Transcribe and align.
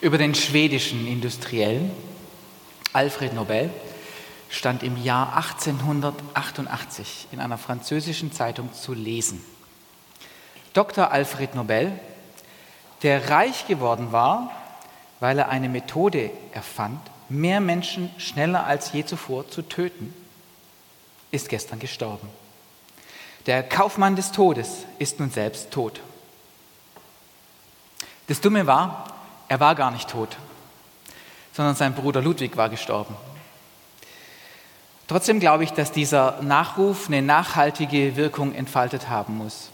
über 0.00 0.18
den 0.18 0.34
schwedischen 0.34 1.06
Industriellen 1.06 1.90
Alfred 2.92 3.34
Nobel 3.34 3.70
stand 4.48 4.82
im 4.82 4.96
Jahr 5.02 5.36
1888 5.36 7.28
in 7.32 7.40
einer 7.40 7.58
französischen 7.58 8.32
Zeitung 8.32 8.72
zu 8.72 8.94
lesen. 8.94 9.44
Dr. 10.72 11.10
Alfred 11.10 11.54
Nobel, 11.54 11.92
der 13.02 13.30
reich 13.30 13.66
geworden 13.66 14.10
war, 14.10 14.50
weil 15.20 15.38
er 15.38 15.50
eine 15.50 15.68
Methode 15.68 16.30
erfand, 16.52 17.00
mehr 17.28 17.60
Menschen 17.60 18.10
schneller 18.18 18.66
als 18.66 18.92
je 18.92 19.04
zuvor 19.04 19.48
zu 19.50 19.62
töten, 19.62 20.14
ist 21.30 21.48
gestern 21.48 21.78
gestorben. 21.78 22.28
Der 23.46 23.62
Kaufmann 23.62 24.16
des 24.16 24.32
Todes 24.32 24.86
ist 24.98 25.20
nun 25.20 25.30
selbst 25.30 25.70
tot. 25.70 26.00
Das 28.26 28.40
Dumme 28.40 28.66
war, 28.66 29.19
er 29.50 29.58
war 29.58 29.74
gar 29.74 29.90
nicht 29.90 30.08
tot, 30.08 30.36
sondern 31.52 31.74
sein 31.74 31.92
Bruder 31.92 32.22
Ludwig 32.22 32.56
war 32.56 32.68
gestorben. 32.68 33.16
Trotzdem 35.08 35.40
glaube 35.40 35.64
ich, 35.64 35.72
dass 35.72 35.90
dieser 35.90 36.40
Nachruf 36.40 37.08
eine 37.08 37.20
nachhaltige 37.20 38.14
Wirkung 38.14 38.54
entfaltet 38.54 39.08
haben 39.08 39.38
muss. 39.38 39.70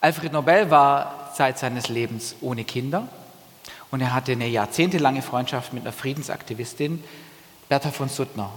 Alfred 0.00 0.32
Nobel 0.32 0.72
war 0.72 1.32
Zeit 1.36 1.56
seines 1.56 1.86
Lebens 1.86 2.34
ohne 2.40 2.64
Kinder 2.64 3.06
und 3.92 4.00
er 4.00 4.12
hatte 4.12 4.32
eine 4.32 4.48
jahrzehntelange 4.48 5.22
Freundschaft 5.22 5.72
mit 5.72 5.84
einer 5.84 5.92
Friedensaktivistin, 5.92 7.04
Bertha 7.68 7.92
von 7.92 8.08
Suttner. 8.08 8.50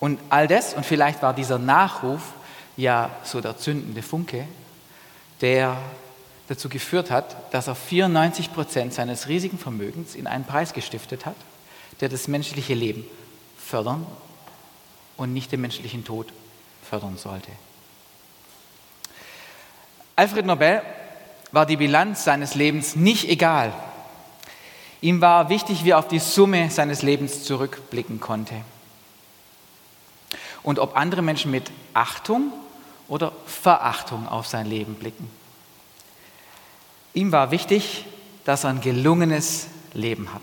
Und 0.00 0.18
all 0.30 0.48
das, 0.48 0.74
und 0.74 0.84
vielleicht 0.84 1.22
war 1.22 1.32
dieser 1.32 1.60
Nachruf 1.60 2.22
ja 2.76 3.10
so 3.22 3.40
der 3.40 3.56
zündende 3.56 4.02
Funke, 4.02 4.48
der 5.40 5.76
dazu 6.48 6.68
geführt 6.68 7.10
hat, 7.10 7.52
dass 7.52 7.66
er 7.66 7.74
94 7.74 8.52
Prozent 8.52 8.94
seines 8.94 9.28
riesigen 9.28 9.58
Vermögens 9.58 10.14
in 10.14 10.26
einen 10.26 10.44
Preis 10.44 10.72
gestiftet 10.72 11.26
hat, 11.26 11.36
der 12.00 12.08
das 12.08 12.28
menschliche 12.28 12.74
Leben 12.74 13.04
fördern 13.58 14.06
und 15.16 15.32
nicht 15.32 15.52
den 15.52 15.60
menschlichen 15.60 16.04
Tod 16.04 16.32
fördern 16.88 17.16
sollte. 17.16 17.50
Alfred 20.14 20.46
Nobel 20.46 20.82
war 21.52 21.66
die 21.66 21.76
Bilanz 21.76 22.24
seines 22.24 22.54
Lebens 22.54 22.96
nicht 22.96 23.28
egal. 23.28 23.72
Ihm 25.00 25.20
war 25.20 25.48
wichtig, 25.48 25.84
wie 25.84 25.90
er 25.90 25.98
auf 25.98 26.08
die 26.08 26.18
Summe 26.18 26.70
seines 26.70 27.02
Lebens 27.02 27.44
zurückblicken 27.44 28.18
konnte. 28.18 28.54
Und 30.62 30.78
ob 30.78 30.96
andere 30.96 31.22
Menschen 31.22 31.50
mit 31.50 31.70
Achtung 31.92 32.52
oder 33.08 33.32
Verachtung 33.46 34.26
auf 34.26 34.46
sein 34.46 34.66
Leben 34.66 34.94
blicken. 34.94 35.30
Ihm 37.16 37.32
war 37.32 37.50
wichtig, 37.50 38.04
dass 38.44 38.64
er 38.64 38.70
ein 38.70 38.82
gelungenes 38.82 39.68
Leben 39.94 40.34
hat. 40.34 40.42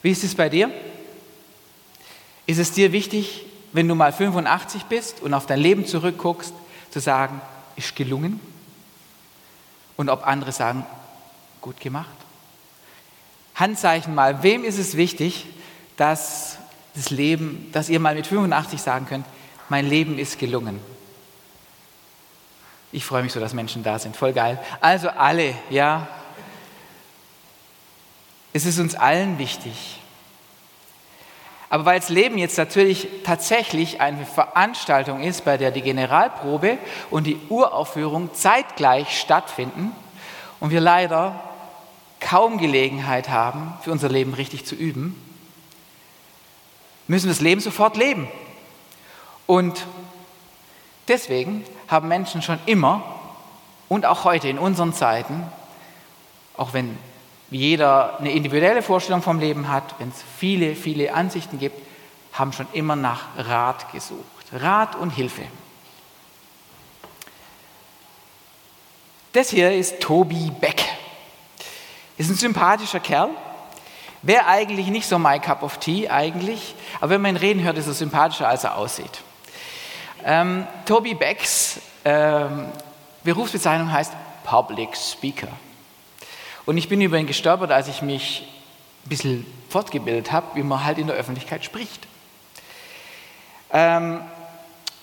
Wie 0.00 0.10
ist 0.10 0.24
es 0.24 0.34
bei 0.34 0.48
dir? 0.48 0.70
Ist 2.46 2.58
es 2.58 2.72
dir 2.72 2.92
wichtig, 2.92 3.44
wenn 3.74 3.86
du 3.86 3.94
mal 3.94 4.10
85 4.10 4.84
bist 4.84 5.20
und 5.20 5.34
auf 5.34 5.44
dein 5.44 5.60
Leben 5.60 5.84
zurückguckst, 5.84 6.54
zu 6.90 6.98
sagen, 6.98 7.42
ist 7.76 7.94
gelungen? 7.94 8.40
Und 9.98 10.08
ob 10.08 10.26
andere 10.26 10.52
sagen, 10.52 10.86
gut 11.60 11.78
gemacht? 11.78 12.08
Handzeichen 13.54 14.14
mal, 14.14 14.42
wem 14.42 14.64
ist 14.64 14.78
es 14.78 14.96
wichtig, 14.96 15.44
dass 15.98 16.56
das 16.94 17.10
Leben, 17.10 17.68
dass 17.72 17.90
ihr 17.90 18.00
mal 18.00 18.14
mit 18.14 18.26
85 18.26 18.80
sagen 18.80 19.04
könnt, 19.04 19.26
mein 19.68 19.86
Leben 19.86 20.18
ist 20.18 20.38
gelungen? 20.38 20.80
Ich 22.90 23.04
freue 23.04 23.22
mich 23.22 23.32
so, 23.32 23.40
dass 23.40 23.52
Menschen 23.52 23.82
da 23.82 23.98
sind, 23.98 24.16
voll 24.16 24.32
geil. 24.32 24.58
Also 24.80 25.10
alle, 25.10 25.54
ja. 25.70 26.08
Es 28.52 28.64
ist 28.64 28.78
uns 28.78 28.94
allen 28.94 29.38
wichtig. 29.38 30.00
Aber 31.70 31.84
weil 31.84 32.00
das 32.00 32.08
Leben 32.08 32.38
jetzt 32.38 32.56
natürlich 32.56 33.08
tatsächlich 33.24 34.00
eine 34.00 34.24
Veranstaltung 34.24 35.22
ist, 35.22 35.44
bei 35.44 35.58
der 35.58 35.70
die 35.70 35.82
Generalprobe 35.82 36.78
und 37.10 37.26
die 37.26 37.38
Uraufführung 37.50 38.32
zeitgleich 38.32 39.20
stattfinden 39.20 39.92
und 40.60 40.70
wir 40.70 40.80
leider 40.80 41.38
kaum 42.20 42.58
Gelegenheit 42.58 43.28
haben, 43.28 43.74
für 43.82 43.92
unser 43.92 44.08
Leben 44.08 44.32
richtig 44.32 44.64
zu 44.64 44.74
üben, 44.74 45.22
müssen 47.06 47.26
wir 47.26 47.32
das 47.32 47.42
Leben 47.42 47.60
sofort 47.60 47.96
leben. 47.96 48.28
Und 49.46 49.86
deswegen 51.06 51.64
haben 51.88 52.08
Menschen 52.08 52.42
schon 52.42 52.58
immer 52.66 53.02
und 53.88 54.06
auch 54.06 54.24
heute 54.24 54.48
in 54.48 54.58
unseren 54.58 54.92
Zeiten, 54.92 55.44
auch 56.56 56.72
wenn 56.72 56.98
jeder 57.50 58.18
eine 58.18 58.30
individuelle 58.32 58.82
Vorstellung 58.82 59.22
vom 59.22 59.40
Leben 59.40 59.68
hat, 59.68 59.94
wenn 59.98 60.10
es 60.10 60.22
viele, 60.36 60.74
viele 60.74 61.14
Ansichten 61.14 61.58
gibt, 61.58 61.80
haben 62.32 62.52
schon 62.52 62.66
immer 62.72 62.94
nach 62.94 63.22
Rat 63.36 63.90
gesucht. 63.92 64.22
Rat 64.52 64.96
und 64.96 65.10
Hilfe. 65.10 65.42
Das 69.32 69.50
hier 69.50 69.72
ist 69.72 70.00
Tobi 70.00 70.50
Beck. 70.50 70.84
Ist 72.16 72.30
ein 72.30 72.36
sympathischer 72.36 73.00
Kerl. 73.00 73.30
Wäre 74.22 74.46
eigentlich 74.46 74.88
nicht 74.88 75.06
so 75.06 75.18
my 75.18 75.38
cup 75.38 75.62
of 75.62 75.78
tea 75.78 76.10
eigentlich, 76.10 76.74
aber 77.00 77.10
wenn 77.10 77.22
man 77.22 77.36
ihn 77.36 77.38
reden 77.38 77.62
hört, 77.62 77.78
ist 77.78 77.86
er 77.86 77.94
sympathischer, 77.94 78.48
als 78.48 78.64
er 78.64 78.76
aussieht. 78.76 79.22
Ähm, 80.24 80.66
Toby 80.84 81.14
Becks 81.14 81.80
ähm, 82.04 82.66
Berufsbezeichnung 83.24 83.92
heißt 83.92 84.12
Public 84.44 84.96
Speaker. 84.96 85.48
Und 86.66 86.76
ich 86.76 86.88
bin 86.88 87.00
über 87.00 87.18
ihn 87.18 87.26
gestolpert, 87.26 87.70
als 87.70 87.88
ich 87.88 88.02
mich 88.02 88.46
ein 89.04 89.08
bisschen 89.08 89.46
fortgebildet 89.68 90.32
habe, 90.32 90.46
wie 90.54 90.62
man 90.62 90.84
halt 90.84 90.98
in 90.98 91.06
der 91.06 91.16
Öffentlichkeit 91.16 91.64
spricht. 91.64 92.06
Ähm, 93.70 94.20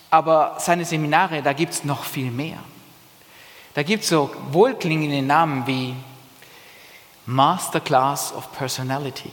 aber 0.09 0.57
seine 0.59 0.85
Seminare, 0.85 1.41
da 1.41 1.53
gibt 1.53 1.73
es 1.73 1.83
noch 1.83 2.03
viel 2.03 2.31
mehr. 2.31 2.57
Da 3.73 3.83
gibt 3.83 4.03
es 4.03 4.09
so 4.09 4.33
wohlklingende 4.51 5.21
Namen 5.21 5.67
wie 5.67 5.95
Masterclass 7.25 8.33
of 8.33 8.51
Personality, 8.53 9.31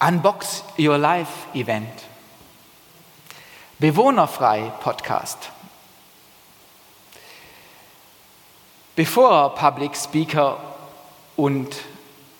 Unbox 0.00 0.64
Your 0.78 0.98
Life 0.98 1.48
Event, 1.54 1.88
Bewohnerfrei 3.82 4.70
Podcast, 4.78 5.50
Bevor 8.94 9.32
er 9.32 9.48
Public 9.48 9.96
Speaker 9.96 10.56
und 11.34 11.74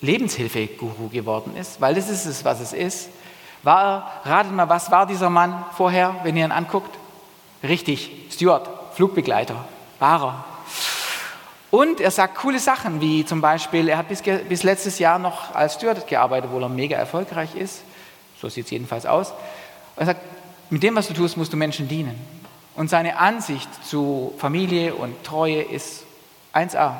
Lebenshilfe-Guru 0.02 1.08
geworden 1.08 1.56
ist, 1.56 1.80
weil 1.80 1.96
das 1.96 2.08
ist 2.08 2.26
es, 2.26 2.44
was 2.44 2.60
es 2.60 2.72
ist, 2.72 3.08
war 3.64 4.12
er, 4.24 4.30
ratet 4.30 4.52
mal, 4.52 4.68
was 4.68 4.92
war 4.92 5.04
dieser 5.04 5.30
Mann 5.30 5.64
vorher, 5.76 6.14
wenn 6.22 6.36
ihr 6.36 6.44
ihn 6.44 6.52
anguckt? 6.52 6.96
Richtig, 7.64 8.28
Steward, 8.30 8.68
Flugbegleiter, 8.94 9.64
war 9.98 10.22
er. 10.22 10.44
Und 11.72 12.00
er 12.00 12.12
sagt 12.12 12.36
coole 12.36 12.60
Sachen, 12.60 13.00
wie 13.00 13.24
zum 13.24 13.40
Beispiel, 13.40 13.88
er 13.88 13.98
hat 13.98 14.06
bis, 14.06 14.22
bis 14.22 14.62
letztes 14.62 15.00
Jahr 15.00 15.18
noch 15.18 15.52
als 15.56 15.74
Steward 15.74 16.06
gearbeitet, 16.06 16.52
wo 16.52 16.60
er 16.60 16.68
mega 16.68 16.96
erfolgreich 16.96 17.56
ist. 17.56 17.82
So 18.40 18.48
sieht 18.48 18.66
es 18.66 18.70
jedenfalls 18.70 19.06
aus. 19.06 19.32
Er 19.96 20.06
sagt, 20.06 20.20
mit 20.72 20.82
dem, 20.82 20.96
was 20.96 21.06
du 21.06 21.12
tust, 21.12 21.36
musst 21.36 21.52
du 21.52 21.56
Menschen 21.58 21.86
dienen. 21.86 22.18
Und 22.74 22.88
seine 22.88 23.18
Ansicht 23.18 23.68
zu 23.84 24.32
Familie 24.38 24.94
und 24.94 25.22
Treue 25.22 25.60
ist 25.60 26.04
1a. 26.54 26.94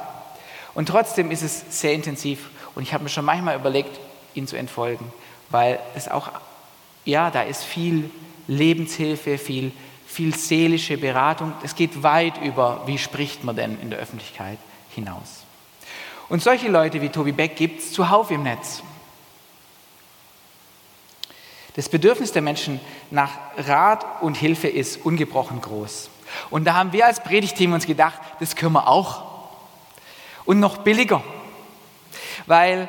Und 0.74 0.90
trotzdem 0.90 1.30
ist 1.30 1.40
es 1.40 1.80
sehr 1.80 1.94
intensiv 1.94 2.50
und 2.74 2.82
ich 2.82 2.92
habe 2.92 3.04
mir 3.04 3.08
schon 3.08 3.24
manchmal 3.24 3.56
überlegt, 3.56 3.98
ihn 4.34 4.46
zu 4.46 4.56
entfolgen, 4.56 5.10
weil 5.48 5.78
es 5.94 6.08
auch, 6.08 6.30
ja, 7.06 7.30
da 7.30 7.42
ist 7.42 7.64
viel 7.64 8.10
Lebenshilfe, 8.46 9.38
viel, 9.38 9.72
viel 10.06 10.34
seelische 10.34 10.98
Beratung. 10.98 11.54
Es 11.62 11.74
geht 11.74 12.02
weit 12.02 12.42
über, 12.42 12.82
wie 12.84 12.98
spricht 12.98 13.42
man 13.42 13.56
denn 13.56 13.80
in 13.80 13.88
der 13.88 13.98
Öffentlichkeit 13.98 14.58
hinaus. 14.94 15.44
Und 16.28 16.42
solche 16.42 16.68
Leute 16.68 17.00
wie 17.00 17.08
Tobi 17.08 17.32
Beck 17.32 17.56
gibt 17.56 17.80
es 17.80 17.92
zuhauf 17.92 18.30
im 18.30 18.42
Netz. 18.42 18.82
Das 21.74 21.88
Bedürfnis 21.88 22.32
der 22.32 22.42
Menschen 22.42 22.80
nach 23.10 23.30
Rat 23.56 24.04
und 24.22 24.36
Hilfe 24.36 24.68
ist 24.68 25.04
ungebrochen 25.04 25.60
groß. 25.60 26.10
Und 26.50 26.64
da 26.64 26.74
haben 26.74 26.92
wir 26.92 27.06
als 27.06 27.22
Predigteam 27.22 27.72
uns 27.72 27.86
gedacht, 27.86 28.20
das 28.40 28.56
können 28.56 28.72
wir 28.72 28.88
auch 28.88 29.22
und 30.44 30.60
noch 30.60 30.78
billiger. 30.78 31.22
Weil 32.46 32.88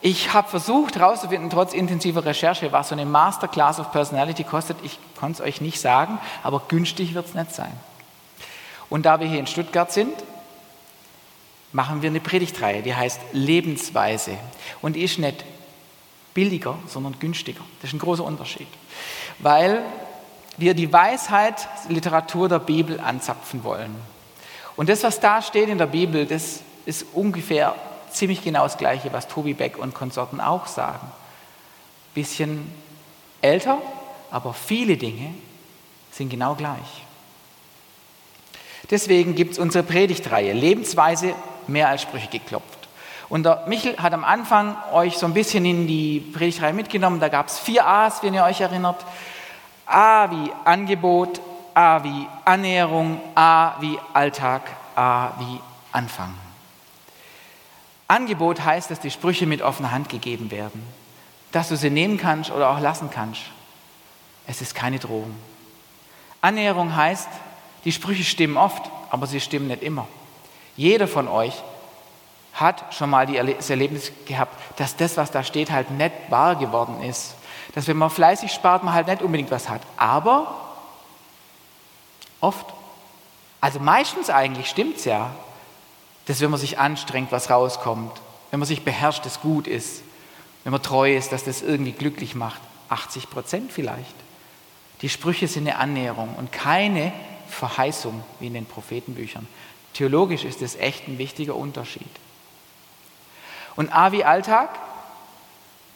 ich 0.00 0.32
habe 0.32 0.48
versucht 0.48 0.96
herauszufinden, 0.96 1.50
trotz 1.50 1.72
intensiver 1.72 2.24
Recherche, 2.24 2.70
was 2.70 2.90
so 2.90 2.94
eine 2.94 3.04
Masterclass 3.04 3.80
of 3.80 3.92
Personality 3.92 4.44
kostet. 4.44 4.76
Ich 4.82 4.98
konnte 5.18 5.42
es 5.42 5.48
euch 5.48 5.60
nicht 5.60 5.80
sagen, 5.80 6.18
aber 6.42 6.62
günstig 6.68 7.14
wird 7.14 7.26
es 7.26 7.34
nicht 7.34 7.54
sein. 7.54 7.72
Und 8.90 9.06
da 9.06 9.20
wir 9.20 9.26
hier 9.26 9.40
in 9.40 9.46
Stuttgart 9.46 9.92
sind, 9.92 10.14
machen 11.72 12.00
wir 12.02 12.10
eine 12.10 12.20
Predigtreihe, 12.20 12.82
die 12.82 12.94
heißt 12.94 13.20
Lebensweise. 13.32 14.38
Und 14.80 14.96
die 14.96 15.02
ist 15.02 15.18
nicht 15.18 15.44
billiger, 16.38 16.78
sondern 16.86 17.18
günstiger. 17.18 17.62
Das 17.80 17.90
ist 17.90 17.94
ein 17.94 17.98
großer 17.98 18.22
Unterschied. 18.22 18.68
Weil 19.40 19.82
wir 20.56 20.72
die 20.72 20.92
Weisheit, 20.92 21.66
Literatur 21.88 22.48
der 22.48 22.60
Bibel 22.60 23.00
anzapfen 23.00 23.64
wollen. 23.64 23.92
Und 24.76 24.88
das, 24.88 25.02
was 25.02 25.18
da 25.18 25.42
steht 25.42 25.68
in 25.68 25.78
der 25.78 25.86
Bibel, 25.86 26.26
das 26.26 26.60
ist 26.86 27.06
ungefähr 27.12 27.74
ziemlich 28.12 28.44
genau 28.44 28.62
das 28.62 28.78
Gleiche, 28.78 29.12
was 29.12 29.26
Tobi 29.26 29.52
Beck 29.52 29.78
und 29.78 29.94
Konsorten 29.94 30.40
auch 30.40 30.68
sagen. 30.68 31.08
Bisschen 32.14 32.72
älter, 33.42 33.78
aber 34.30 34.54
viele 34.54 34.96
Dinge 34.96 35.34
sind 36.12 36.28
genau 36.28 36.54
gleich. 36.54 37.02
Deswegen 38.92 39.34
gibt 39.34 39.54
es 39.54 39.58
unsere 39.58 39.82
Predigtreihe 39.82 40.52
Lebensweise 40.52 41.34
mehr 41.66 41.88
als 41.88 42.02
Sprüche 42.02 42.28
geklopft. 42.28 42.77
Und 43.28 43.44
der 43.44 43.64
Michel 43.66 43.98
hat 43.98 44.14
am 44.14 44.24
Anfang 44.24 44.76
euch 44.92 45.18
so 45.18 45.26
ein 45.26 45.34
bisschen 45.34 45.64
in 45.64 45.86
die 45.86 46.20
Predigtreihe 46.20 46.72
mitgenommen. 46.72 47.20
Da 47.20 47.28
gab 47.28 47.48
es 47.48 47.58
vier 47.58 47.86
A's, 47.86 48.22
wenn 48.22 48.34
ihr 48.34 48.44
euch 48.44 48.60
erinnert. 48.60 49.04
A 49.86 50.30
wie 50.30 50.50
Angebot, 50.64 51.40
A 51.74 52.02
wie 52.02 52.26
Annäherung, 52.44 53.20
A 53.34 53.80
wie 53.80 53.98
Alltag, 54.14 54.62
A 54.96 55.32
wie 55.38 55.60
Anfang. 55.92 56.34
Angebot 58.06 58.64
heißt, 58.64 58.90
dass 58.90 59.00
die 59.00 59.10
Sprüche 59.10 59.46
mit 59.46 59.60
offener 59.60 59.92
Hand 59.92 60.08
gegeben 60.08 60.50
werden, 60.50 60.82
dass 61.52 61.68
du 61.68 61.76
sie 61.76 61.90
nehmen 61.90 62.16
kannst 62.16 62.50
oder 62.50 62.70
auch 62.70 62.80
lassen 62.80 63.10
kannst. 63.10 63.42
Es 64.46 64.62
ist 64.62 64.74
keine 64.74 64.98
Drohung. 64.98 65.34
Annäherung 66.40 66.96
heißt, 66.96 67.28
die 67.84 67.92
Sprüche 67.92 68.24
stimmen 68.24 68.56
oft, 68.56 68.90
aber 69.10 69.26
sie 69.26 69.40
stimmen 69.40 69.68
nicht 69.68 69.82
immer. 69.82 70.08
Jeder 70.76 71.06
von 71.06 71.28
euch 71.28 71.62
hat 72.60 72.94
schon 72.94 73.10
mal 73.10 73.26
das 73.26 73.70
Erlebnis 73.70 74.12
gehabt, 74.26 74.54
dass 74.78 74.96
das, 74.96 75.16
was 75.16 75.30
da 75.30 75.42
steht, 75.42 75.70
halt 75.70 75.90
nicht 75.90 76.12
wahr 76.28 76.56
geworden 76.56 77.02
ist. 77.02 77.34
Dass 77.74 77.86
wenn 77.86 77.96
man 77.96 78.10
fleißig 78.10 78.52
spart, 78.52 78.82
man 78.82 78.94
halt 78.94 79.06
nicht 79.06 79.22
unbedingt 79.22 79.50
was 79.50 79.68
hat. 79.68 79.82
Aber 79.96 80.60
oft, 82.40 82.66
also 83.60 83.78
meistens 83.80 84.30
eigentlich 84.30 84.68
stimmt 84.68 84.96
es 84.96 85.04
ja, 85.04 85.30
dass 86.26 86.40
wenn 86.40 86.50
man 86.50 86.60
sich 86.60 86.78
anstrengt, 86.78 87.32
was 87.32 87.50
rauskommt. 87.50 88.12
Wenn 88.50 88.60
man 88.60 88.66
sich 88.66 88.84
beherrscht, 88.84 89.24
es 89.26 89.40
gut 89.40 89.66
ist. 89.66 90.02
Wenn 90.64 90.72
man 90.72 90.82
treu 90.82 91.16
ist, 91.16 91.32
dass 91.32 91.44
das 91.44 91.62
irgendwie 91.62 91.92
glücklich 91.92 92.34
macht. 92.34 92.60
80 92.88 93.30
Prozent 93.30 93.72
vielleicht. 93.72 94.14
Die 95.02 95.08
Sprüche 95.08 95.46
sind 95.46 95.68
eine 95.68 95.78
Annäherung 95.78 96.34
und 96.36 96.50
keine 96.50 97.12
Verheißung 97.48 98.22
wie 98.40 98.48
in 98.48 98.54
den 98.54 98.66
Prophetenbüchern. 98.66 99.46
Theologisch 99.94 100.44
ist 100.44 100.60
das 100.60 100.76
echt 100.76 101.08
ein 101.08 101.18
wichtiger 101.18 101.54
Unterschied. 101.56 102.08
Und 103.78 103.94
A 103.94 104.10
wie 104.10 104.24
Alltag, 104.24 104.70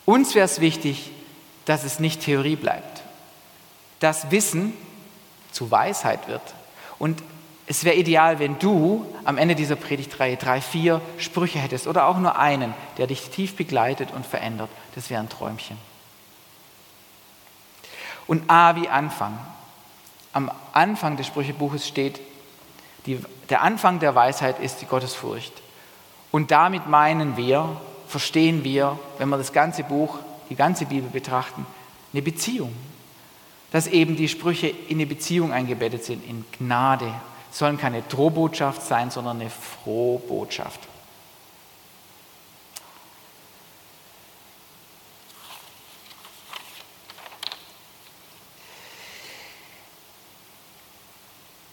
uns 0.05 0.37
wäre 0.37 0.45
es 0.45 0.61
wichtig, 0.61 1.11
dass 1.65 1.83
es 1.83 1.99
nicht 1.99 2.21
Theorie 2.21 2.55
bleibt, 2.55 3.03
dass 3.99 4.31
Wissen 4.31 4.73
zu 5.51 5.69
Weisheit 5.73 6.29
wird. 6.29 6.55
Und 7.01 7.25
es 7.67 7.83
wäre 7.83 7.97
ideal, 7.97 8.39
wenn 8.39 8.57
du 8.61 9.05
am 9.25 9.37
Ende 9.37 9.57
dieser 9.57 9.75
Predigtreihe 9.75 10.37
drei, 10.37 10.61
vier 10.61 11.01
Sprüche 11.19 11.59
hättest 11.59 11.89
oder 11.89 12.07
auch 12.07 12.19
nur 12.19 12.39
einen, 12.39 12.73
der 12.99 13.09
dich 13.09 13.31
tief 13.31 13.57
begleitet 13.57 14.13
und 14.13 14.25
verändert. 14.25 14.71
Das 14.95 15.11
wäre 15.11 15.21
ein 15.21 15.29
Träumchen. 15.29 15.77
Und 18.29 18.49
A 18.49 18.77
wie 18.77 18.89
Anfang. 18.89 19.37
Am 20.33 20.53
Anfang 20.73 21.17
des 21.17 21.27
Sprüchebuches 21.27 21.89
steht, 21.89 22.21
die, 23.07 23.19
der 23.49 23.63
Anfang 23.63 23.99
der 23.99 24.15
Weisheit 24.15 24.61
ist 24.61 24.83
die 24.83 24.87
Gottesfurcht. 24.87 25.53
Und 26.33 26.51
damit 26.51 26.89
meinen 26.89 27.37
wir, 27.37 27.77
verstehen 28.09 28.65
wir, 28.65 28.99
wenn 29.19 29.29
wir 29.29 29.37
das 29.37 29.53
ganze 29.53 29.85
Buch, 29.85 30.19
die 30.51 30.57
ganze 30.57 30.87
Bibel 30.87 31.09
betrachten, 31.09 31.65
eine 32.13 32.23
Beziehung. 32.23 32.75
Dass 33.71 33.87
eben 33.87 34.17
die 34.17 34.29
Sprüche 34.29 34.69
in 34.69 34.97
eine 34.97 35.07
Beziehung 35.07 35.53
eingebettet 35.53 36.05
sind, 36.05 36.27
in 36.29 36.45
Gnade. 36.59 37.15
Es 37.51 37.59
sollen 37.59 37.79
keine 37.79 38.03
Drohbotschaft 38.03 38.83
sein, 38.83 39.11
sondern 39.11 39.41
eine 39.41 39.51
Frohbotschaft. 39.51 40.81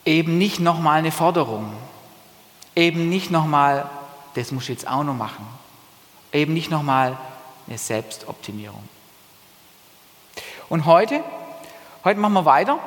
Eben 0.04 0.38
nicht 0.38 0.60
nochmal 0.60 1.00
eine 1.00 1.12
Forderung, 1.12 1.72
eben 2.76 3.10
nicht 3.10 3.30
nochmal 3.30 3.90
das 4.36 4.52
muss 4.52 4.64
ich 4.64 4.70
jetzt 4.70 4.88
auch 4.88 5.04
noch 5.04 5.14
machen. 5.14 5.48
Eben 6.32 6.54
nicht 6.54 6.70
nochmal 6.70 7.18
eine 7.68 7.78
Selbstoptimierung. 7.78 8.84
Und 10.70 10.86
heute, 10.86 11.24
heute 12.04 12.20
machen 12.20 12.34
wir 12.34 12.46
weiter 12.46 12.80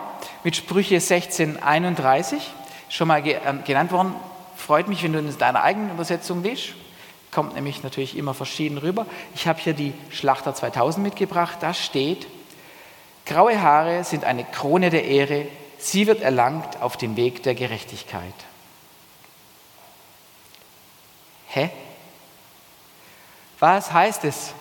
mit 0.44 0.56
Sprüche 0.56 0.96
1631, 0.96 2.50
schon 2.88 3.08
mal 3.08 3.22
ähm, 3.26 3.64
genannt 3.64 3.90
worden. 3.92 4.14
Freut 4.56 4.88
mich, 4.88 5.02
wenn 5.02 5.12
du 5.12 5.18
in 5.18 5.38
deiner 5.38 5.62
eigenen 5.62 5.90
Übersetzung 5.90 6.42
liest. 6.42 6.74
Kommt 7.32 7.54
nämlich 7.54 7.82
natürlich 7.82 8.16
immer 8.16 8.34
verschieden 8.34 8.78
rüber. 8.78 9.06
Ich 9.34 9.48
habe 9.48 9.58
hier 9.58 9.72
die 9.72 9.94
Schlachter 10.10 10.54
2000 10.54 11.02
mitgebracht. 11.02 11.58
Da 11.60 11.74
steht, 11.74 12.26
graue 13.26 13.60
Haare 13.60 14.04
sind 14.04 14.24
eine 14.24 14.44
Krone 14.44 14.90
der 14.90 15.04
Ehre. 15.04 15.46
Sie 15.78 16.06
wird 16.06 16.20
erlangt 16.20 16.80
auf 16.80 16.96
dem 16.96 17.16
Weg 17.16 17.42
der 17.42 17.54
Gerechtigkeit. 17.54 18.34
Hä? 21.52 21.70
Was 23.58 23.93
heißt 23.93 24.25
es? 24.25 24.54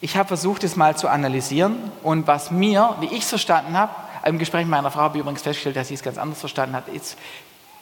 Ich 0.00 0.16
habe 0.16 0.28
versucht, 0.28 0.62
es 0.64 0.76
mal 0.76 0.96
zu 0.96 1.08
analysieren 1.08 1.90
und 2.02 2.26
was 2.26 2.50
mir, 2.50 2.94
wie 3.00 3.06
ich 3.06 3.22
es 3.22 3.30
verstanden 3.30 3.76
habe, 3.76 3.92
im 4.26 4.38
Gespräch 4.38 4.62
mit 4.62 4.70
meiner 4.70 4.90
Frau 4.90 5.00
habe 5.00 5.16
ich 5.16 5.20
übrigens 5.22 5.42
festgestellt, 5.42 5.76
dass 5.76 5.88
sie 5.88 5.94
es 5.94 6.02
ganz 6.02 6.18
anders 6.18 6.40
verstanden 6.40 6.76
hat. 6.76 6.84
Jetzt 6.92 7.16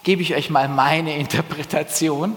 gebe 0.04 0.22
ich 0.22 0.34
euch 0.34 0.50
mal 0.50 0.68
meine 0.68 1.16
Interpretation. 1.18 2.36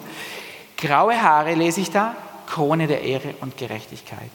Graue 0.77 1.21
Haare 1.21 1.53
lese 1.53 1.81
ich 1.81 1.91
da, 1.91 2.15
Krone 2.47 2.87
der 2.87 3.01
Ehre 3.01 3.35
und 3.41 3.57
Gerechtigkeit. 3.57 4.31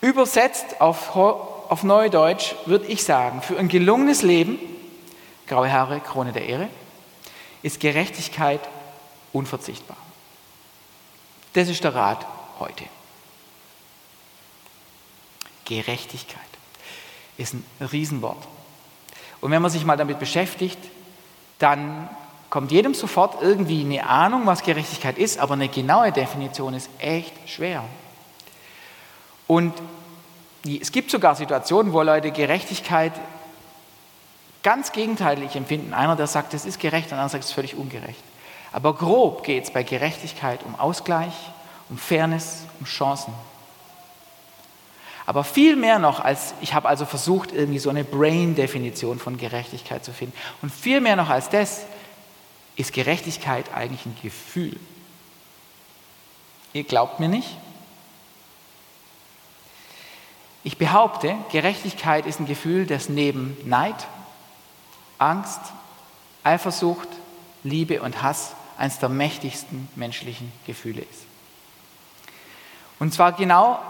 Übersetzt 0.00 0.80
auf, 0.80 1.16
auf 1.16 1.82
Neudeutsch 1.82 2.54
würde 2.66 2.86
ich 2.86 3.02
sagen, 3.02 3.42
für 3.42 3.58
ein 3.58 3.68
gelungenes 3.68 4.22
Leben, 4.22 4.58
graue 5.46 5.72
Haare, 5.72 6.00
Krone 6.00 6.32
der 6.32 6.46
Ehre, 6.46 6.68
ist 7.62 7.80
Gerechtigkeit 7.80 8.60
unverzichtbar. 9.32 9.96
Das 11.54 11.68
ist 11.68 11.82
der 11.82 11.94
Rat 11.94 12.26
heute. 12.58 12.84
Gerechtigkeit 15.64 16.40
ist 17.36 17.54
ein 17.54 17.64
Riesenwort. 17.80 18.46
Und 19.40 19.50
wenn 19.50 19.62
man 19.62 19.70
sich 19.70 19.84
mal 19.84 19.96
damit 19.96 20.18
beschäftigt, 20.18 20.78
dann 21.58 22.08
kommt 22.50 22.70
jedem 22.70 22.94
sofort 22.94 23.42
irgendwie 23.42 23.80
eine 23.80 24.06
Ahnung, 24.06 24.46
was 24.46 24.62
Gerechtigkeit 24.62 25.18
ist, 25.18 25.38
aber 25.38 25.54
eine 25.54 25.68
genaue 25.68 26.12
Definition 26.12 26.74
ist 26.74 26.90
echt 26.98 27.32
schwer. 27.48 27.84
Und 29.46 29.74
es 30.64 30.92
gibt 30.92 31.10
sogar 31.10 31.34
Situationen, 31.34 31.92
wo 31.92 32.02
Leute 32.02 32.30
Gerechtigkeit 32.30 33.12
ganz 34.62 34.92
gegenteilig 34.92 35.56
empfinden. 35.56 35.92
Einer, 35.92 36.16
der 36.16 36.26
sagt, 36.26 36.54
es 36.54 36.64
ist 36.64 36.80
gerecht, 36.80 37.06
und 37.06 37.10
der 37.10 37.18
andere 37.18 37.30
sagt, 37.30 37.44
es 37.44 37.50
ist 37.50 37.54
völlig 37.54 37.74
ungerecht. 37.74 38.22
Aber 38.74 38.92
grob 38.94 39.44
geht 39.44 39.62
es 39.62 39.70
bei 39.70 39.84
Gerechtigkeit 39.84 40.64
um 40.64 40.74
Ausgleich, 40.74 41.32
um 41.88 41.96
Fairness, 41.96 42.64
um 42.80 42.86
Chancen. 42.86 43.32
Aber 45.26 45.44
viel 45.44 45.76
mehr 45.76 46.00
noch 46.00 46.18
als, 46.18 46.54
ich 46.60 46.74
habe 46.74 46.88
also 46.88 47.06
versucht, 47.06 47.52
irgendwie 47.52 47.78
so 47.78 47.88
eine 47.88 48.02
Brain-Definition 48.02 49.20
von 49.20 49.36
Gerechtigkeit 49.36 50.04
zu 50.04 50.12
finden. 50.12 50.36
Und 50.60 50.72
viel 50.72 51.00
mehr 51.00 51.14
noch 51.14 51.30
als 51.30 51.50
das 51.50 51.82
ist 52.74 52.92
Gerechtigkeit 52.92 53.72
eigentlich 53.72 54.06
ein 54.06 54.16
Gefühl. 54.20 54.76
Ihr 56.72 56.82
glaubt 56.82 57.20
mir 57.20 57.28
nicht? 57.28 57.56
Ich 60.64 60.78
behaupte, 60.78 61.36
Gerechtigkeit 61.52 62.26
ist 62.26 62.40
ein 62.40 62.46
Gefühl, 62.46 62.86
das 62.86 63.08
neben 63.08 63.56
Neid, 63.64 64.08
Angst, 65.18 65.60
Eifersucht, 66.42 67.08
Liebe 67.62 68.02
und 68.02 68.20
Hass 68.20 68.56
eines 68.78 68.98
der 68.98 69.08
mächtigsten 69.08 69.88
menschlichen 69.94 70.52
Gefühle 70.66 71.02
ist. 71.02 71.24
Und 72.98 73.12
zwar 73.12 73.32
genau, 73.32 73.80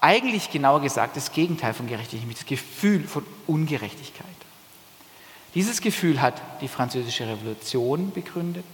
eigentlich 0.00 0.50
genauer 0.50 0.80
gesagt, 0.80 1.16
das 1.16 1.32
Gegenteil 1.32 1.74
von 1.74 1.86
Gerechtigkeit, 1.86 2.36
das 2.36 2.46
Gefühl 2.46 3.06
von 3.06 3.24
Ungerechtigkeit. 3.46 4.26
Dieses 5.54 5.80
Gefühl 5.80 6.20
hat 6.20 6.40
die 6.60 6.68
französische 6.68 7.26
Revolution 7.26 8.12
begründet, 8.12 8.64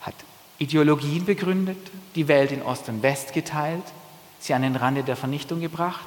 hat 0.00 0.14
Ideologien 0.58 1.24
begründet, 1.24 1.76
die 2.14 2.28
Welt 2.28 2.50
in 2.50 2.62
Ost 2.62 2.88
und 2.88 3.02
West 3.02 3.34
geteilt, 3.34 3.84
sie 4.40 4.54
an 4.54 4.62
den 4.62 4.76
Rande 4.76 5.02
der 5.02 5.16
Vernichtung 5.16 5.60
gebracht. 5.60 6.06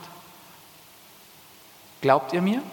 Glaubt 2.02 2.34
ihr 2.34 2.42
mir? 2.42 2.64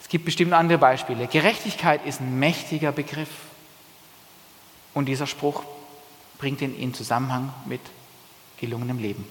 Es 0.00 0.08
gibt 0.08 0.24
bestimmt 0.24 0.52
andere 0.52 0.78
Beispiele. 0.78 1.26
Gerechtigkeit 1.26 2.04
ist 2.06 2.20
ein 2.20 2.38
mächtiger 2.38 2.92
Begriff. 2.92 3.28
Und 4.94 5.06
dieser 5.06 5.26
Spruch 5.26 5.62
bringt 6.38 6.60
ihn 6.62 6.78
in 6.78 6.94
Zusammenhang 6.94 7.52
mit 7.66 7.80
gelungenem 8.58 8.98
Leben. 8.98 9.26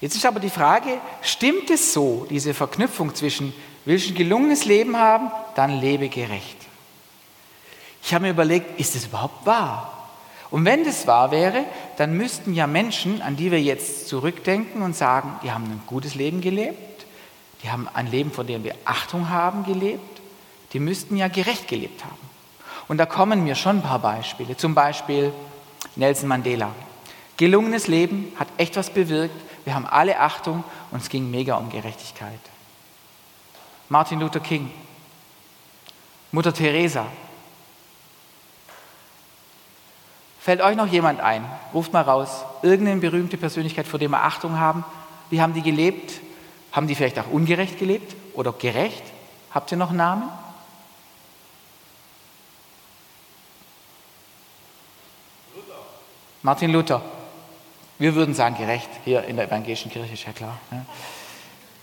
Jetzt 0.00 0.16
ist 0.16 0.26
aber 0.26 0.40
die 0.40 0.50
Frage, 0.50 1.00
stimmt 1.22 1.70
es 1.70 1.92
so, 1.92 2.26
diese 2.28 2.54
Verknüpfung 2.54 3.14
zwischen, 3.14 3.54
willst 3.84 4.08
du 4.08 4.12
ein 4.12 4.16
gelungenes 4.16 4.64
Leben 4.64 4.96
haben, 4.96 5.30
dann 5.54 5.80
lebe 5.80 6.08
gerecht. 6.08 6.56
Ich 8.02 8.12
habe 8.12 8.24
mir 8.24 8.30
überlegt, 8.32 8.80
ist 8.80 8.96
es 8.96 9.06
überhaupt 9.06 9.46
wahr? 9.46 10.08
Und 10.50 10.64
wenn 10.64 10.84
das 10.84 11.06
wahr 11.06 11.30
wäre, 11.30 11.64
dann 11.98 12.16
müssten 12.16 12.52
ja 12.52 12.66
Menschen, 12.66 13.22
an 13.22 13.36
die 13.36 13.52
wir 13.52 13.62
jetzt 13.62 14.08
zurückdenken 14.08 14.82
und 14.82 14.96
sagen, 14.96 15.38
die 15.44 15.52
haben 15.52 15.64
ein 15.64 15.82
gutes 15.86 16.16
Leben 16.16 16.40
gelebt, 16.40 17.06
die 17.62 17.70
haben 17.70 17.88
ein 17.94 18.10
Leben, 18.10 18.32
von 18.32 18.46
dem 18.46 18.64
wir 18.64 18.74
Achtung 18.84 19.28
haben, 19.28 19.64
gelebt, 19.64 20.20
die 20.72 20.80
müssten 20.80 21.16
ja 21.16 21.28
gerecht 21.28 21.68
gelebt 21.68 22.04
haben. 22.04 22.31
Und 22.88 22.98
da 22.98 23.06
kommen 23.06 23.44
mir 23.44 23.54
schon 23.54 23.78
ein 23.78 23.82
paar 23.82 23.98
Beispiele. 23.98 24.56
Zum 24.56 24.74
Beispiel 24.74 25.32
Nelson 25.96 26.28
Mandela. 26.28 26.70
Gelungenes 27.36 27.86
Leben 27.86 28.32
hat 28.38 28.48
echt 28.56 28.76
was 28.76 28.90
bewirkt. 28.90 29.34
Wir 29.64 29.74
haben 29.74 29.86
alle 29.86 30.18
Achtung 30.18 30.64
und 30.90 31.02
es 31.02 31.08
ging 31.08 31.30
mega 31.30 31.56
um 31.56 31.70
Gerechtigkeit. 31.70 32.40
Martin 33.88 34.20
Luther 34.20 34.40
King, 34.40 34.70
Mutter 36.30 36.52
Teresa, 36.52 37.06
Fällt 40.42 40.60
euch 40.60 40.74
noch 40.74 40.88
jemand 40.88 41.20
ein? 41.20 41.44
Ruft 41.72 41.92
mal 41.92 42.00
raus. 42.00 42.44
Irgendeine 42.62 43.00
berühmte 43.00 43.36
Persönlichkeit, 43.36 43.86
vor 43.86 44.00
der 44.00 44.08
wir 44.08 44.24
Achtung 44.24 44.58
haben. 44.58 44.84
Wie 45.30 45.40
haben 45.40 45.54
die 45.54 45.62
gelebt? 45.62 46.14
Haben 46.72 46.88
die 46.88 46.96
vielleicht 46.96 47.16
auch 47.20 47.30
ungerecht 47.30 47.78
gelebt 47.78 48.16
oder 48.34 48.52
gerecht? 48.52 49.04
Habt 49.52 49.70
ihr 49.70 49.78
noch 49.78 49.92
Namen? 49.92 50.24
Martin 56.42 56.72
Luther. 56.72 57.00
Wir 57.98 58.16
würden 58.16 58.34
sagen 58.34 58.56
gerecht. 58.56 58.88
Hier 59.04 59.24
in 59.24 59.36
der 59.36 59.46
evangelischen 59.46 59.90
Kirche 59.90 60.12
ist 60.12 60.24
ja 60.24 60.32
klar. 60.32 60.58
Ja. 60.72 60.84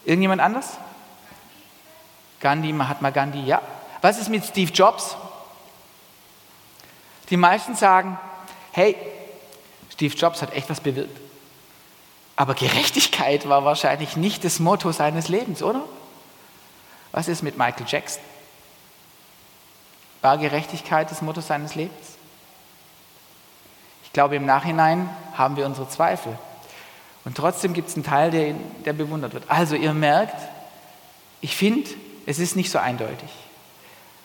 Irgendjemand 0.03 0.41
anders? 0.41 0.77
Gandhi, 2.41 2.73
Mahatma 2.73 3.09
Gandhi, 3.09 3.45
ja. 3.45 3.61
Was 4.01 4.19
ist 4.19 4.29
mit 4.29 4.45
Steve 4.45 4.71
Jobs? 4.71 5.15
Die 7.29 7.37
meisten 7.37 7.75
sagen, 7.75 8.17
hey, 8.71 8.95
Steve 9.91 10.15
Jobs 10.15 10.41
hat 10.41 10.53
echt 10.53 10.69
was 10.69 10.81
bewirkt. 10.81 11.17
Aber 12.35 12.53
Gerechtigkeit 12.53 13.47
war 13.47 13.65
wahrscheinlich 13.65 14.17
nicht 14.17 14.43
das 14.43 14.59
Motto 14.59 14.91
seines 14.91 15.27
Lebens, 15.29 15.61
oder? 15.61 15.83
Was 17.11 17.27
ist 17.27 17.43
mit 17.43 17.57
Michael 17.57 17.85
Jackson? 17.87 18.21
War 20.21 20.37
Gerechtigkeit 20.37 21.11
das 21.11 21.21
Motto 21.21 21.41
seines 21.41 21.75
Lebens? 21.75 22.18
Ich 24.09 24.13
glaube, 24.13 24.35
im 24.35 24.45
Nachhinein 24.47 25.07
haben 25.35 25.55
wir 25.55 25.67
unsere 25.67 25.87
Zweifel. 25.87 26.35
Und 27.25 27.37
trotzdem 27.37 27.73
gibt 27.73 27.89
es 27.89 27.95
einen 27.95 28.03
Teil, 28.03 28.31
der, 28.31 28.55
der 28.83 28.93
bewundert 28.93 29.35
wird. 29.35 29.43
Also 29.47 29.75
ihr 29.75 29.93
merkt, 29.93 30.35
ich 31.41 31.55
finde, 31.55 31.87
es 32.25 32.39
ist 32.39 32.55
nicht 32.55 32.71
so 32.71 32.79
eindeutig. 32.79 33.29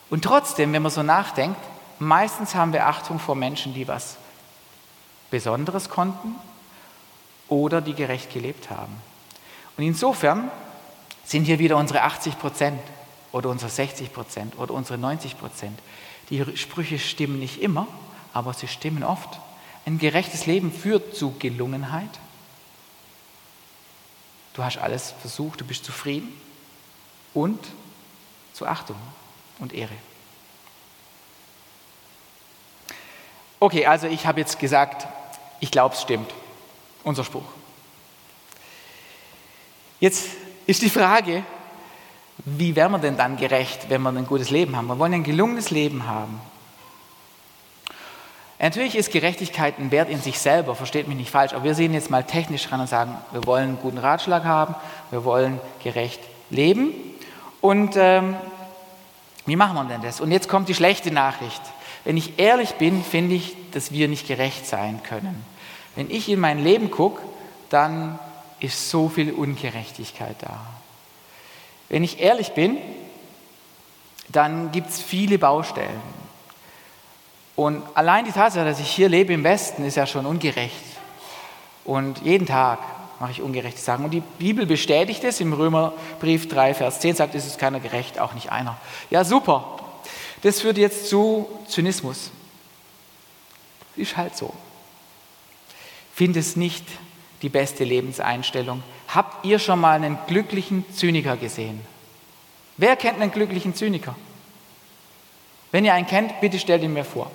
Und 0.09 0.23
trotzdem, 0.23 0.73
wenn 0.73 0.81
man 0.81 0.91
so 0.91 1.03
nachdenkt, 1.03 1.59
meistens 1.99 2.55
haben 2.55 2.73
wir 2.73 2.87
Achtung 2.87 3.19
vor 3.19 3.35
Menschen, 3.35 3.75
die 3.75 3.87
was 3.87 4.17
Besonderes 5.29 5.87
konnten 5.87 6.35
oder 7.47 7.79
die 7.79 7.93
gerecht 7.93 8.33
gelebt 8.33 8.71
haben. 8.71 8.95
Und 9.77 9.83
insofern 9.83 10.49
sind 11.25 11.43
hier 11.43 11.59
wieder 11.59 11.77
unsere 11.77 12.01
80 12.01 12.39
Prozent 12.39 12.79
oder 13.31 13.49
unsere 13.49 13.69
60 13.69 14.11
Prozent 14.11 14.57
oder 14.57 14.73
unsere 14.73 14.97
90 14.97 15.37
Prozent. 15.37 15.77
Die 16.31 16.57
Sprüche 16.57 16.97
stimmen 16.97 17.37
nicht 17.37 17.61
immer, 17.61 17.85
aber 18.33 18.51
sie 18.53 18.67
stimmen 18.67 19.03
oft. 19.03 19.39
Ein 19.85 19.99
gerechtes 19.99 20.45
Leben 20.45 20.71
führt 20.71 21.15
zu 21.15 21.35
Gelungenheit. 21.37 22.09
Du 24.53 24.63
hast 24.63 24.77
alles 24.77 25.13
versucht, 25.19 25.61
du 25.61 25.65
bist 25.65 25.85
zufrieden 25.85 26.29
und 27.33 27.59
zu 28.53 28.65
Achtung 28.65 28.95
und 29.59 29.73
Ehre. 29.73 29.93
Okay, 33.59 33.85
also 33.85 34.07
ich 34.07 34.25
habe 34.25 34.39
jetzt 34.39 34.59
gesagt, 34.59 35.07
ich 35.59 35.71
glaube, 35.71 35.95
es 35.95 36.01
stimmt. 36.01 36.33
Unser 37.03 37.23
Spruch. 37.23 37.45
Jetzt 39.99 40.27
ist 40.65 40.81
die 40.81 40.89
Frage, 40.89 41.43
wie 42.37 42.75
werden 42.75 42.91
wir 42.93 42.99
denn 42.99 43.17
dann 43.17 43.37
gerecht, 43.37 43.89
wenn 43.89 44.01
wir 44.01 44.09
ein 44.09 44.25
gutes 44.25 44.49
Leben 44.49 44.75
haben? 44.75 44.87
Wir 44.87 44.99
wollen 44.99 45.13
ein 45.13 45.23
gelungenes 45.23 45.69
Leben 45.69 46.05
haben. 46.05 46.39
Natürlich 48.59 48.95
ist 48.95 49.11
Gerechtigkeit 49.11 49.79
ein 49.79 49.91
Wert 49.91 50.09
in 50.09 50.21
sich 50.21 50.39
selber, 50.39 50.75
versteht 50.75 51.07
mich 51.07 51.17
nicht 51.17 51.29
falsch, 51.29 51.53
aber 51.53 51.65
wir 51.65 51.75
sehen 51.75 51.93
jetzt 51.93 52.09
mal 52.09 52.23
technisch 52.23 52.71
ran 52.71 52.79
und 52.79 52.87
sagen, 52.87 53.17
wir 53.31 53.45
wollen 53.45 53.69
einen 53.69 53.79
guten 53.79 53.97
Ratschlag 53.97 54.45
haben, 54.45 54.75
wir 55.11 55.25
wollen 55.25 55.59
gerecht 55.83 56.21
leben. 56.49 56.91
Und 57.59 57.95
ähm, 57.97 58.35
wie 59.45 59.55
machen 59.57 59.75
wir 59.75 59.83
denn 59.83 60.01
das? 60.01 60.21
Und 60.21 60.31
jetzt 60.31 60.47
kommt 60.47 60.69
die 60.69 60.73
schlechte 60.73 61.11
Nachricht. 61.11 61.61
Wenn 62.05 62.17
ich 62.17 62.39
ehrlich 62.39 62.75
bin, 62.75 63.03
finde 63.03 63.35
ich, 63.35 63.55
dass 63.71 63.91
wir 63.91 64.07
nicht 64.07 64.27
gerecht 64.27 64.65
sein 64.65 65.01
können. 65.03 65.43
Wenn 65.95 66.09
ich 66.09 66.29
in 66.29 66.39
mein 66.39 66.63
Leben 66.63 66.91
gucke, 66.91 67.21
dann 67.69 68.19
ist 68.59 68.89
so 68.89 69.09
viel 69.09 69.33
Ungerechtigkeit 69.33 70.35
da. 70.39 70.59
Wenn 71.89 72.03
ich 72.03 72.19
ehrlich 72.19 72.53
bin, 72.53 72.77
dann 74.29 74.71
gibt 74.71 74.89
es 74.89 75.01
viele 75.01 75.37
Baustellen. 75.37 76.01
Und 77.55 77.83
allein 77.93 78.25
die 78.25 78.31
Tatsache, 78.31 78.65
dass 78.65 78.79
ich 78.79 78.89
hier 78.89 79.09
lebe 79.09 79.33
im 79.33 79.43
Westen, 79.43 79.85
ist 79.85 79.95
ja 79.95 80.05
schon 80.05 80.25
ungerecht. 80.25 80.83
Und 81.85 82.21
jeden 82.23 82.47
Tag 82.47 82.79
mache 83.19 83.31
ich 83.31 83.41
ungerechte 83.41 83.79
Sachen. 83.79 84.05
Und 84.05 84.11
die 84.11 84.23
Bibel 84.39 84.65
bestätigt 84.65 85.23
es 85.23 85.39
im 85.39 85.53
Römerbrief 85.53 86.49
3, 86.49 86.73
Vers 86.73 86.99
10, 86.99 87.15
sagt, 87.15 87.35
es 87.35 87.45
ist 87.45 87.57
keiner 87.57 87.79
gerecht, 87.79 88.19
auch 88.19 88.33
nicht 88.33 88.51
einer. 88.51 88.77
Ja, 89.09 89.23
super. 89.23 89.79
Das 90.41 90.61
führt 90.61 90.77
jetzt 90.77 91.07
zu 91.09 91.47
Zynismus. 91.67 92.31
Ist 93.95 94.17
halt 94.17 94.35
so. 94.35 94.53
Finde 96.13 96.39
es 96.39 96.55
nicht 96.55 96.85
die 97.41 97.49
beste 97.49 97.83
Lebenseinstellung. 97.83 98.83
Habt 99.07 99.45
ihr 99.45 99.59
schon 99.59 99.79
mal 99.79 99.93
einen 99.95 100.17
glücklichen 100.27 100.85
Zyniker 100.93 101.37
gesehen? 101.37 101.79
Wer 102.77 102.95
kennt 102.97 103.21
einen 103.21 103.31
glücklichen 103.31 103.73
Zyniker? 103.75 104.15
Wenn 105.71 105.85
ihr 105.85 105.93
einen 105.93 106.07
kennt, 106.07 106.41
bitte 106.41 106.59
stellt 106.59 106.83
ihn 106.83 106.93
mir 106.93 107.05
vor. 107.05 107.31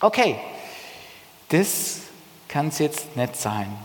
Okay, 0.00 0.38
das 1.48 2.00
kann 2.48 2.68
es 2.68 2.78
jetzt 2.78 3.16
nicht 3.16 3.36
sein. 3.36 3.76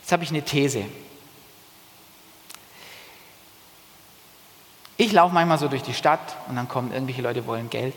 Jetzt 0.00 0.12
habe 0.12 0.24
ich 0.24 0.30
eine 0.30 0.42
These. 0.42 0.84
Ich 4.96 5.12
laufe 5.12 5.32
manchmal 5.32 5.58
so 5.58 5.68
durch 5.68 5.82
die 5.82 5.94
Stadt 5.94 6.36
und 6.48 6.56
dann 6.56 6.68
kommen 6.68 6.92
irgendwelche 6.92 7.22
Leute, 7.22 7.46
wollen 7.46 7.70
Geld. 7.70 7.94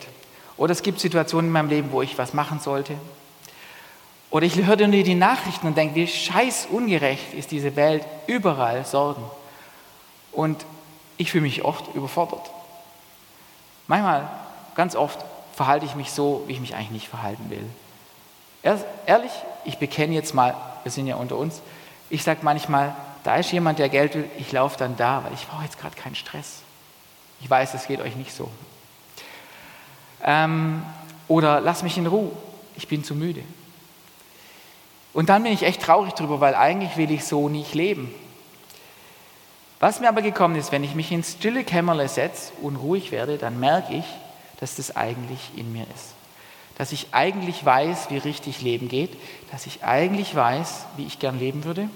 Oder 0.56 0.72
es 0.72 0.82
gibt 0.82 1.00
Situationen 1.00 1.46
in 1.48 1.52
meinem 1.52 1.68
Leben, 1.68 1.92
wo 1.92 2.00
ich 2.02 2.16
was 2.16 2.32
machen 2.32 2.60
sollte. 2.60 2.96
Oder 4.30 4.46
ich 4.46 4.56
höre 4.56 4.86
nur 4.86 5.02
die 5.02 5.14
Nachrichten 5.14 5.66
und 5.66 5.76
denke, 5.76 5.96
wie 5.96 6.06
scheiß 6.06 6.66
ungerecht 6.70 7.34
ist 7.34 7.50
diese 7.50 7.76
Welt, 7.76 8.04
überall 8.26 8.84
Sorgen. 8.84 9.22
Und 10.32 10.64
ich 11.16 11.30
fühle 11.30 11.42
mich 11.42 11.64
oft 11.64 11.94
überfordert. 11.94 12.50
Manchmal, 13.86 14.28
ganz 14.74 14.96
oft, 14.96 15.24
verhalte 15.54 15.86
ich 15.86 15.94
mich 15.94 16.10
so, 16.10 16.44
wie 16.46 16.52
ich 16.52 16.60
mich 16.60 16.74
eigentlich 16.74 16.90
nicht 16.90 17.08
verhalten 17.08 17.50
will. 17.50 17.64
Ehrlich, 19.06 19.32
ich 19.64 19.78
bekenne 19.78 20.14
jetzt 20.14 20.34
mal, 20.34 20.54
wir 20.82 20.92
sind 20.92 21.06
ja 21.06 21.16
unter 21.16 21.36
uns, 21.36 21.60
ich 22.10 22.22
sage 22.22 22.40
manchmal, 22.42 22.94
da 23.22 23.36
ist 23.36 23.52
jemand, 23.52 23.78
der 23.78 23.88
Geld 23.88 24.14
will, 24.14 24.28
ich 24.38 24.52
laufe 24.52 24.78
dann 24.78 24.96
da, 24.96 25.24
weil 25.24 25.32
ich 25.32 25.46
brauche 25.46 25.64
jetzt 25.64 25.78
gerade 25.78 25.96
keinen 25.96 26.14
Stress. 26.14 26.62
Ich 27.40 27.48
weiß, 27.48 27.74
es 27.74 27.86
geht 27.86 28.00
euch 28.00 28.16
nicht 28.16 28.34
so. 28.34 28.50
Ähm, 30.22 30.82
oder 31.28 31.60
lass 31.60 31.82
mich 31.82 31.96
in 31.98 32.06
Ruhe, 32.06 32.30
ich 32.76 32.88
bin 32.88 33.04
zu 33.04 33.14
müde. 33.14 33.42
Und 35.12 35.28
dann 35.28 35.42
bin 35.42 35.52
ich 35.52 35.62
echt 35.62 35.82
traurig 35.82 36.12
darüber, 36.14 36.40
weil 36.40 36.54
eigentlich 36.54 36.96
will 36.96 37.10
ich 37.10 37.24
so 37.24 37.48
nicht 37.48 37.74
leben. 37.74 38.14
Was 39.80 40.00
mir 40.00 40.08
aber 40.08 40.22
gekommen 40.22 40.56
ist, 40.56 40.72
wenn 40.72 40.84
ich 40.84 40.94
mich 40.94 41.12
ins 41.12 41.32
stille 41.32 41.64
Kämmerle 41.64 42.08
setze 42.08 42.52
und 42.62 42.76
ruhig 42.76 43.12
werde, 43.12 43.38
dann 43.38 43.60
merke 43.60 43.94
ich, 43.94 44.04
dass 44.60 44.76
das 44.76 44.96
eigentlich 44.96 45.50
in 45.56 45.72
mir 45.72 45.86
ist. 45.94 46.14
Dass 46.76 46.92
ich 46.92 47.08
eigentlich 47.12 47.64
weiß, 47.64 48.10
wie 48.10 48.18
richtig 48.18 48.60
Leben 48.62 48.88
geht, 48.88 49.16
dass 49.50 49.66
ich 49.66 49.84
eigentlich 49.84 50.34
weiß, 50.34 50.86
wie 50.96 51.06
ich 51.06 51.18
gern 51.18 51.38
leben 51.38 51.64
würde 51.64 51.88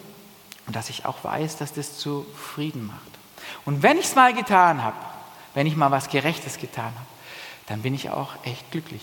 und 0.66 0.76
dass 0.76 0.90
ich 0.90 1.04
auch 1.04 1.24
weiß, 1.24 1.56
dass 1.56 1.72
das 1.72 1.98
zu 1.98 2.26
Frieden 2.34 2.86
macht. 2.86 3.00
Und 3.64 3.82
wenn 3.82 3.98
ich 3.98 4.06
es 4.06 4.14
mal 4.14 4.34
getan 4.34 4.82
habe, 4.82 4.96
wenn 5.54 5.66
ich 5.66 5.76
mal 5.76 5.90
was 5.90 6.08
Gerechtes 6.08 6.58
getan 6.58 6.92
habe, 6.94 7.06
dann 7.66 7.82
bin 7.82 7.94
ich 7.94 8.10
auch 8.10 8.32
echt 8.44 8.70
glücklich. 8.70 9.02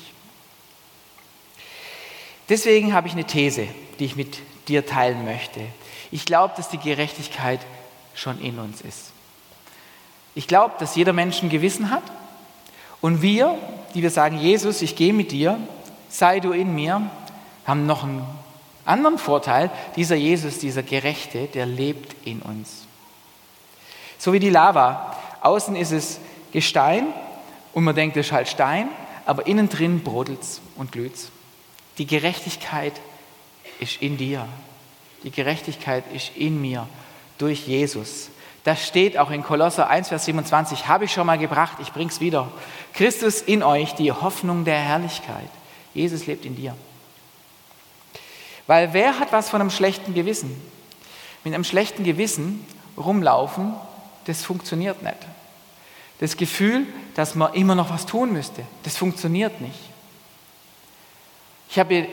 Deswegen 2.50 2.94
habe 2.94 3.08
ich 3.08 3.14
eine 3.14 3.26
These, 3.26 3.68
die 4.00 4.06
ich 4.06 4.16
mit 4.16 4.40
dir 4.68 4.86
teilen 4.86 5.26
möchte. 5.26 5.62
Ich 6.12 6.26
glaube, 6.26 6.54
dass 6.56 6.70
die 6.70 6.78
Gerechtigkeit 6.78 7.60
schon 8.14 8.40
in 8.40 8.60
uns 8.60 8.82
ist. 8.82 9.12
Ich 10.36 10.48
glaube, 10.48 10.76
dass 10.80 10.96
jeder 10.96 11.14
Mensch 11.14 11.42
ein 11.42 11.50
Gewissen 11.50 11.90
hat 11.90 12.04
und 13.02 13.22
wir, 13.22 13.58
die 13.94 14.02
wir 14.02 14.10
sagen, 14.10 14.38
Jesus, 14.38 14.82
ich 14.82 14.96
gehe 14.96 15.14
mit 15.14 15.32
dir, 15.32 15.60
sei 16.10 16.40
du 16.40 16.52
in 16.52 16.74
mir, 16.74 17.10
haben 17.66 17.86
noch 17.86 18.04
einen 18.04 18.26
anderen 18.86 19.18
Vorteil. 19.18 19.72
Dieser 19.96 20.16
Jesus, 20.16 20.60
dieser 20.60 20.84
Gerechte, 20.84 21.48
der 21.48 21.66
lebt 21.66 22.16
in 22.26 22.42
uns. 22.42 22.86
So 24.18 24.34
wie 24.34 24.40
die 24.40 24.50
Lava. 24.50 25.16
Außen 25.42 25.76
ist 25.76 25.92
es 25.92 26.20
Gestein 26.52 27.08
Und 27.76 27.84
man 27.84 27.94
denkt, 27.94 28.16
das 28.16 28.28
ist 28.28 28.32
halt 28.32 28.48
Stein, 28.48 28.88
aber 29.26 29.46
innen 29.48 29.68
drin 29.68 30.00
brodelt's 30.00 30.62
und 30.78 30.94
glüht's. 30.94 31.30
Die 31.98 32.08
Gerechtigkeit 32.08 32.94
ist 33.82 34.02
in 34.02 34.16
dir. 34.18 34.48
Die 35.24 35.32
Gerechtigkeit 35.32 36.06
ist 36.14 36.32
in 36.38 36.62
mir 36.62 36.88
durch 37.38 37.68
Jesus. 37.68 38.30
Das 38.66 38.84
steht 38.86 39.18
auch 39.20 39.30
in 39.30 39.44
Kolosser 39.44 39.90
1, 39.90 40.10
Vers 40.10 40.26
27. 40.26 40.88
Habe 40.88 41.06
ich 41.06 41.14
schon 41.14 41.28
mal 41.28 41.38
gebracht, 41.38 41.78
ich 41.82 41.94
bring's 41.94 42.20
wieder. 42.20 42.52
Christus 42.94 43.42
in 43.42 43.62
euch, 43.62 43.94
die 43.94 44.12
Hoffnung 44.12 44.66
der 44.66 44.80
Herrlichkeit. 44.80 45.50
Jesus 45.94 46.26
lebt 46.26 46.46
in 46.46 46.56
dir. 46.56 46.76
Weil 48.66 48.92
wer 48.92 49.20
hat 49.20 49.32
was 49.32 49.52
von 49.52 49.62
einem 49.62 49.70
schlechten 49.70 50.16
Gewissen? 50.16 50.60
Mit 51.44 51.54
einem 51.54 51.64
schlechten 51.64 52.04
Gewissen 52.04 52.66
rumlaufen, 52.98 53.76
das 54.26 54.44
funktioniert 54.44 55.04
nicht. 55.04 55.20
Das 56.20 56.36
Gefühl, 56.36 56.88
dass 57.14 57.36
man 57.36 57.54
immer 57.54 57.76
noch 57.76 57.92
was 57.92 58.08
tun 58.08 58.34
müsste, 58.34 58.64
das 58.82 58.98
funktioniert 58.98 59.62
nicht. 59.62 59.80
Ich 61.70 61.78
habe, 61.78 62.08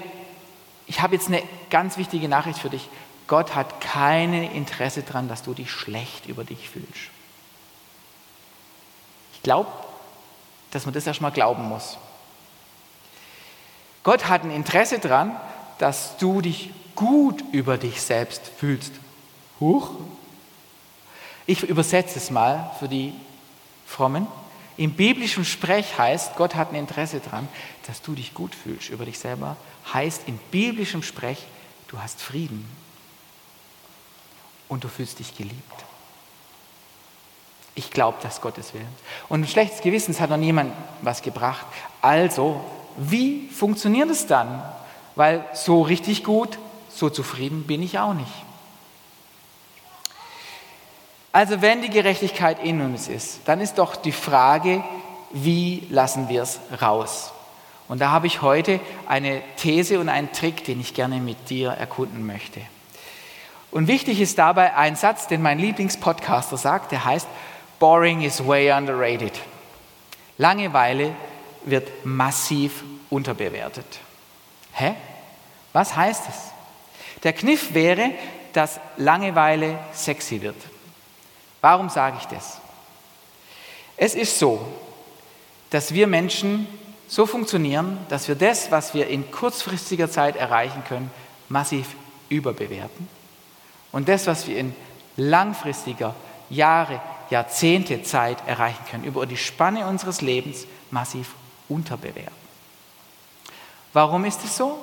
ich 0.86 1.00
habe 1.00 1.14
jetzt 1.14 1.28
eine 1.28 1.42
ganz 1.70 1.96
wichtige 1.96 2.28
Nachricht 2.28 2.58
für 2.58 2.68
dich. 2.68 2.90
Gott 3.32 3.54
hat 3.54 3.80
kein 3.80 4.34
Interesse 4.34 5.02
daran, 5.02 5.26
dass 5.26 5.42
du 5.42 5.54
dich 5.54 5.70
schlecht 5.70 6.26
über 6.26 6.44
dich 6.44 6.68
fühlst. 6.68 7.08
Ich 9.32 9.42
glaube, 9.42 9.70
dass 10.70 10.84
man 10.84 10.92
das 10.92 11.06
erstmal 11.06 11.30
glauben 11.30 11.66
muss. 11.66 11.96
Gott 14.02 14.28
hat 14.28 14.44
ein 14.44 14.50
Interesse 14.50 14.98
daran, 14.98 15.34
dass 15.78 16.18
du 16.18 16.42
dich 16.42 16.72
gut 16.94 17.42
über 17.52 17.78
dich 17.78 18.02
selbst 18.02 18.42
fühlst. 18.58 18.92
Huch. 19.60 19.92
Ich 21.46 21.62
übersetze 21.62 22.18
es 22.18 22.30
mal 22.30 22.70
für 22.80 22.88
die 22.88 23.14
Frommen. 23.86 24.26
Im 24.76 24.92
biblischen 24.92 25.46
Sprech 25.46 25.96
heißt, 25.96 26.36
Gott 26.36 26.54
hat 26.54 26.72
ein 26.72 26.76
Interesse 26.76 27.20
daran, 27.20 27.48
dass 27.86 28.02
du 28.02 28.12
dich 28.14 28.34
gut 28.34 28.54
fühlst 28.54 28.90
über 28.90 29.06
dich 29.06 29.18
selber. 29.18 29.56
Heißt 29.90 30.24
im 30.26 30.36
biblischen 30.50 31.02
Sprech, 31.02 31.38
du 31.88 31.98
hast 31.98 32.20
Frieden 32.20 32.68
und 34.72 34.84
du 34.84 34.88
fühlst 34.88 35.18
dich 35.18 35.36
geliebt. 35.36 35.84
Ich 37.74 37.90
glaube, 37.90 38.16
dass 38.22 38.40
Gottes 38.40 38.72
Willen. 38.72 38.88
Und 39.28 39.42
ein 39.42 39.46
schlechtes 39.46 39.82
Gewissen 39.82 40.18
hat 40.18 40.30
noch 40.30 40.38
niemand 40.38 40.72
was 41.02 41.20
gebracht. 41.20 41.66
Also, 42.00 42.60
wie 42.96 43.48
funktioniert 43.48 44.08
es 44.10 44.26
dann? 44.26 44.62
Weil 45.14 45.44
so 45.52 45.82
richtig 45.82 46.24
gut, 46.24 46.58
so 46.88 47.10
zufrieden 47.10 47.64
bin 47.64 47.82
ich 47.82 47.98
auch 47.98 48.14
nicht. 48.14 48.32
Also 51.32 51.62
wenn 51.62 51.82
die 51.82 51.90
Gerechtigkeit 51.90 52.62
in 52.62 52.80
uns 52.80 53.08
ist, 53.08 53.40
dann 53.46 53.60
ist 53.60 53.76
doch 53.78 53.96
die 53.96 54.12
Frage, 54.12 54.82
wie 55.32 55.86
lassen 55.90 56.28
wir 56.28 56.42
es 56.42 56.60
raus? 56.80 57.32
Und 57.88 58.00
da 58.00 58.10
habe 58.10 58.26
ich 58.26 58.42
heute 58.42 58.80
eine 59.06 59.42
These 59.56 59.98
und 59.98 60.08
einen 60.08 60.32
Trick, 60.32 60.64
den 60.64 60.80
ich 60.80 60.92
gerne 60.92 61.20
mit 61.20 61.50
dir 61.50 61.70
erkunden 61.70 62.26
möchte. 62.26 62.60
Und 63.72 63.88
wichtig 63.88 64.20
ist 64.20 64.38
dabei 64.38 64.74
ein 64.76 64.96
Satz, 64.96 65.26
den 65.26 65.40
mein 65.40 65.58
Lieblingspodcaster 65.58 66.58
sagt, 66.58 66.92
der 66.92 67.04
heißt, 67.04 67.26
Boring 67.80 68.20
is 68.20 68.46
way 68.46 68.70
underrated. 68.70 69.32
Langeweile 70.36 71.14
wird 71.64 71.88
massiv 72.04 72.84
unterbewertet. 73.08 73.86
Hä? 74.74 74.94
Was 75.72 75.96
heißt 75.96 76.24
es? 76.28 76.36
Der 77.22 77.32
Kniff 77.32 77.72
wäre, 77.72 78.10
dass 78.52 78.78
Langeweile 78.98 79.78
sexy 79.94 80.42
wird. 80.42 80.56
Warum 81.62 81.88
sage 81.88 82.18
ich 82.20 82.26
das? 82.26 82.60
Es 83.96 84.14
ist 84.14 84.38
so, 84.38 84.60
dass 85.70 85.94
wir 85.94 86.06
Menschen 86.06 86.66
so 87.08 87.24
funktionieren, 87.24 87.98
dass 88.10 88.28
wir 88.28 88.34
das, 88.34 88.70
was 88.70 88.92
wir 88.92 89.08
in 89.08 89.30
kurzfristiger 89.30 90.10
Zeit 90.10 90.36
erreichen 90.36 90.84
können, 90.86 91.10
massiv 91.48 91.86
überbewerten 92.28 93.08
und 93.92 94.08
das, 94.08 94.26
was 94.26 94.46
wir 94.48 94.58
in 94.58 94.74
langfristiger, 95.16 96.14
Jahre, 96.50 97.00
Jahrzehnte 97.30 98.02
Zeit 98.02 98.38
erreichen 98.46 98.84
können, 98.90 99.04
über 99.04 99.26
die 99.26 99.36
Spanne 99.36 99.86
unseres 99.86 100.20
Lebens 100.20 100.66
massiv 100.90 101.34
unterbewerten. 101.68 102.32
Warum 103.92 104.24
ist 104.24 104.42
es 104.44 104.56
so? 104.56 104.78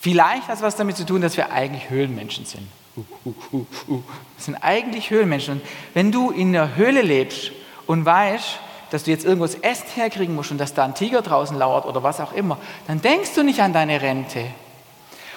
Vielleicht 0.00 0.48
hat 0.48 0.56
es 0.56 0.62
was 0.62 0.76
damit 0.76 0.96
zu 0.96 1.04
tun, 1.04 1.20
dass 1.20 1.36
wir 1.36 1.50
eigentlich 1.50 1.90
Höhlenmenschen 1.90 2.44
sind. 2.44 2.68
Wir 2.94 4.02
sind 4.38 4.56
eigentlich 4.56 5.10
Höhlenmenschen. 5.10 5.54
Und 5.54 5.62
wenn 5.94 6.12
du 6.12 6.30
in 6.30 6.52
der 6.52 6.76
Höhle 6.76 7.02
lebst 7.02 7.52
und 7.86 8.04
weißt, 8.04 8.60
dass 8.90 9.04
du 9.04 9.10
jetzt 9.10 9.24
irgendwas 9.24 9.56
Essen 9.56 9.88
herkriegen 9.94 10.34
musst 10.34 10.50
und 10.50 10.58
dass 10.58 10.74
da 10.74 10.84
ein 10.84 10.94
Tiger 10.94 11.22
draußen 11.22 11.56
lauert 11.56 11.86
oder 11.86 12.02
was 12.02 12.20
auch 12.20 12.32
immer, 12.32 12.58
dann 12.86 13.02
denkst 13.02 13.34
du 13.34 13.42
nicht 13.42 13.60
an 13.60 13.72
deine 13.72 14.00
Rente. 14.00 14.46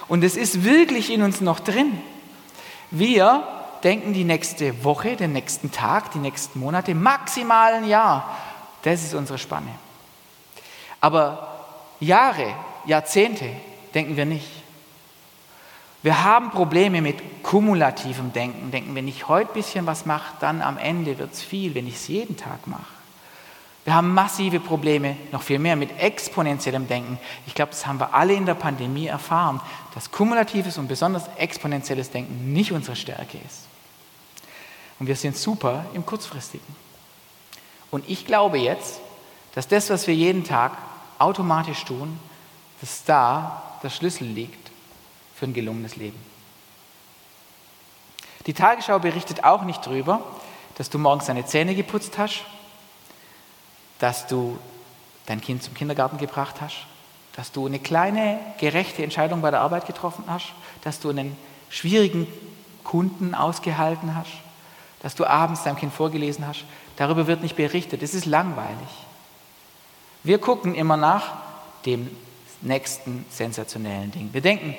Und 0.07 0.23
es 0.23 0.37
ist 0.37 0.63
wirklich 0.63 1.11
in 1.11 1.23
uns 1.23 1.41
noch 1.41 1.59
drin. 1.59 1.99
Wir 2.91 3.43
denken 3.83 4.13
die 4.13 4.23
nächste 4.23 4.83
Woche, 4.83 5.15
den 5.15 5.33
nächsten 5.33 5.71
Tag, 5.71 6.11
die 6.11 6.19
nächsten 6.19 6.59
Monate, 6.59 6.95
maximal 6.95 7.73
ein 7.73 7.87
Jahr. 7.87 8.37
Das 8.81 9.03
ist 9.03 9.13
unsere 9.13 9.37
Spanne. 9.37 9.71
Aber 11.01 11.65
Jahre, 11.99 12.53
Jahrzehnte 12.85 13.49
denken 13.93 14.17
wir 14.17 14.25
nicht. 14.25 14.47
Wir 16.01 16.23
haben 16.23 16.51
Probleme 16.51 17.01
mit 17.01 17.43
kumulativem 17.43 18.31
Denken. 18.31 18.71
Denken, 18.71 18.95
wenn 18.95 19.07
ich 19.07 19.27
heute 19.27 19.51
ein 19.51 19.53
bisschen 19.53 19.85
was 19.85 20.05
mache, 20.05 20.33
dann 20.39 20.61
am 20.61 20.77
Ende 20.77 21.17
wird 21.19 21.33
es 21.33 21.41
viel, 21.41 21.75
wenn 21.75 21.87
ich 21.87 21.95
es 21.95 22.07
jeden 22.07 22.37
Tag 22.37 22.67
mache. 22.67 22.98
Wir 23.89 23.95
haben 23.95 24.13
massive 24.13 24.59
Probleme, 24.59 25.17
noch 25.31 25.41
viel 25.41 25.57
mehr, 25.57 25.75
mit 25.75 25.99
exponentiellem 25.99 26.87
Denken. 26.87 27.17
Ich 27.47 27.55
glaube, 27.55 27.71
das 27.71 27.87
haben 27.87 27.99
wir 27.99 28.13
alle 28.13 28.35
in 28.35 28.45
der 28.45 28.53
Pandemie 28.53 29.07
erfahren, 29.07 29.59
dass 29.95 30.11
kumulatives 30.11 30.77
und 30.77 30.87
besonders 30.87 31.23
exponentielles 31.37 32.11
Denken 32.11 32.53
nicht 32.53 32.71
unsere 32.71 32.95
Stärke 32.95 33.39
ist. 33.43 33.63
Und 34.99 35.07
wir 35.07 35.15
sind 35.15 35.35
super 35.35 35.85
im 35.95 36.05
kurzfristigen. 36.05 36.67
Und 37.89 38.07
ich 38.07 38.27
glaube 38.27 38.59
jetzt, 38.59 38.99
dass 39.55 39.67
das, 39.67 39.89
was 39.89 40.05
wir 40.05 40.13
jeden 40.13 40.43
Tag 40.43 40.73
automatisch 41.17 41.83
tun, 41.83 42.19
dass 42.81 43.03
da 43.05 43.79
der 43.81 43.89
Schlüssel 43.89 44.27
liegt 44.27 44.69
für 45.33 45.45
ein 45.47 45.53
gelungenes 45.55 45.95
Leben. 45.95 46.19
Die 48.45 48.53
Tagesschau 48.53 48.99
berichtet 48.99 49.43
auch 49.43 49.63
nicht 49.63 49.83
darüber, 49.83 50.21
dass 50.75 50.91
du 50.91 50.99
morgens 50.99 51.25
deine 51.25 51.47
Zähne 51.47 51.73
geputzt 51.73 52.19
hast, 52.19 52.45
dass 53.99 54.27
du 54.27 54.57
dein 55.25 55.41
Kind 55.41 55.61
zum 55.61 55.73
Kindergarten 55.73 56.17
gebracht 56.17 56.55
hast, 56.61 56.77
dass 57.35 57.51
du 57.51 57.67
eine 57.67 57.79
kleine, 57.79 58.39
gerechte 58.59 59.03
Entscheidung 59.03 59.41
bei 59.41 59.51
der 59.51 59.61
Arbeit 59.61 59.85
getroffen 59.85 60.23
hast, 60.27 60.47
dass 60.83 60.99
du 60.99 61.09
einen 61.09 61.37
schwierigen 61.69 62.27
Kunden 62.83 63.35
ausgehalten 63.35 64.15
hast, 64.15 64.31
dass 65.01 65.15
du 65.15 65.25
abends 65.25 65.63
deinem 65.63 65.75
Kind 65.75 65.93
vorgelesen 65.93 66.47
hast. 66.47 66.65
Darüber 66.97 67.27
wird 67.27 67.43
nicht 67.43 67.55
berichtet. 67.55 68.01
Es 68.01 68.13
ist 68.13 68.25
langweilig. 68.25 68.89
Wir 70.23 70.39
gucken 70.39 70.75
immer 70.75 70.97
nach 70.97 71.33
dem 71.85 72.09
nächsten 72.61 73.25
sensationellen 73.29 74.11
Ding. 74.11 74.29
Wir 74.33 74.41
denken, 74.41 74.75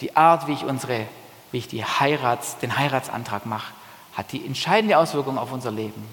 die 0.00 0.16
Art, 0.16 0.46
wie 0.46 0.52
ich, 0.52 0.64
unsere, 0.64 1.06
wie 1.50 1.58
ich 1.58 2.00
Heirats, 2.00 2.56
den 2.58 2.78
Heiratsantrag 2.78 3.44
mache, 3.44 3.74
hat 4.14 4.32
die 4.32 4.46
entscheidende 4.46 4.96
Auswirkung 4.96 5.36
auf 5.36 5.52
unser 5.52 5.70
Leben 5.70 6.06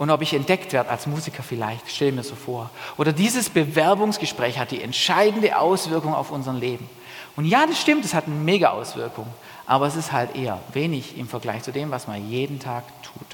und 0.00 0.08
ob 0.08 0.22
ich 0.22 0.32
entdeckt 0.32 0.72
werde 0.72 0.88
als 0.88 1.06
Musiker 1.06 1.42
vielleicht, 1.42 1.90
stell 1.90 2.10
mir 2.10 2.22
so 2.22 2.34
vor. 2.34 2.70
Oder 2.96 3.12
dieses 3.12 3.50
Bewerbungsgespräch 3.50 4.58
hat 4.58 4.70
die 4.70 4.80
entscheidende 4.80 5.58
Auswirkung 5.58 6.14
auf 6.14 6.30
unser 6.30 6.54
Leben. 6.54 6.88
Und 7.36 7.44
ja, 7.44 7.66
das 7.66 7.78
stimmt, 7.78 8.06
es 8.06 8.14
hat 8.14 8.24
eine 8.24 8.34
mega 8.34 8.70
Auswirkung, 8.70 9.26
aber 9.66 9.86
es 9.86 9.96
ist 9.96 10.10
halt 10.10 10.34
eher 10.34 10.58
wenig 10.72 11.18
im 11.18 11.28
Vergleich 11.28 11.64
zu 11.64 11.70
dem, 11.70 11.90
was 11.90 12.06
man 12.06 12.30
jeden 12.30 12.60
Tag 12.60 12.84
tut. 13.02 13.26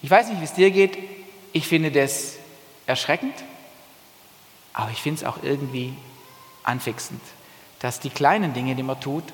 Ich 0.00 0.08
weiß 0.08 0.28
nicht, 0.28 0.40
wie 0.40 0.44
es 0.44 0.54
dir 0.54 0.70
geht, 0.70 0.96
ich 1.52 1.66
finde 1.66 1.90
das 1.90 2.36
erschreckend, 2.86 3.34
aber 4.74 4.92
ich 4.92 5.02
finde 5.02 5.22
es 5.22 5.26
auch 5.26 5.38
irgendwie 5.42 5.92
anfixend, 6.62 7.20
dass 7.80 7.98
die 7.98 8.10
kleinen 8.10 8.54
Dinge, 8.54 8.76
die 8.76 8.84
man 8.84 9.00
tut, 9.00 9.24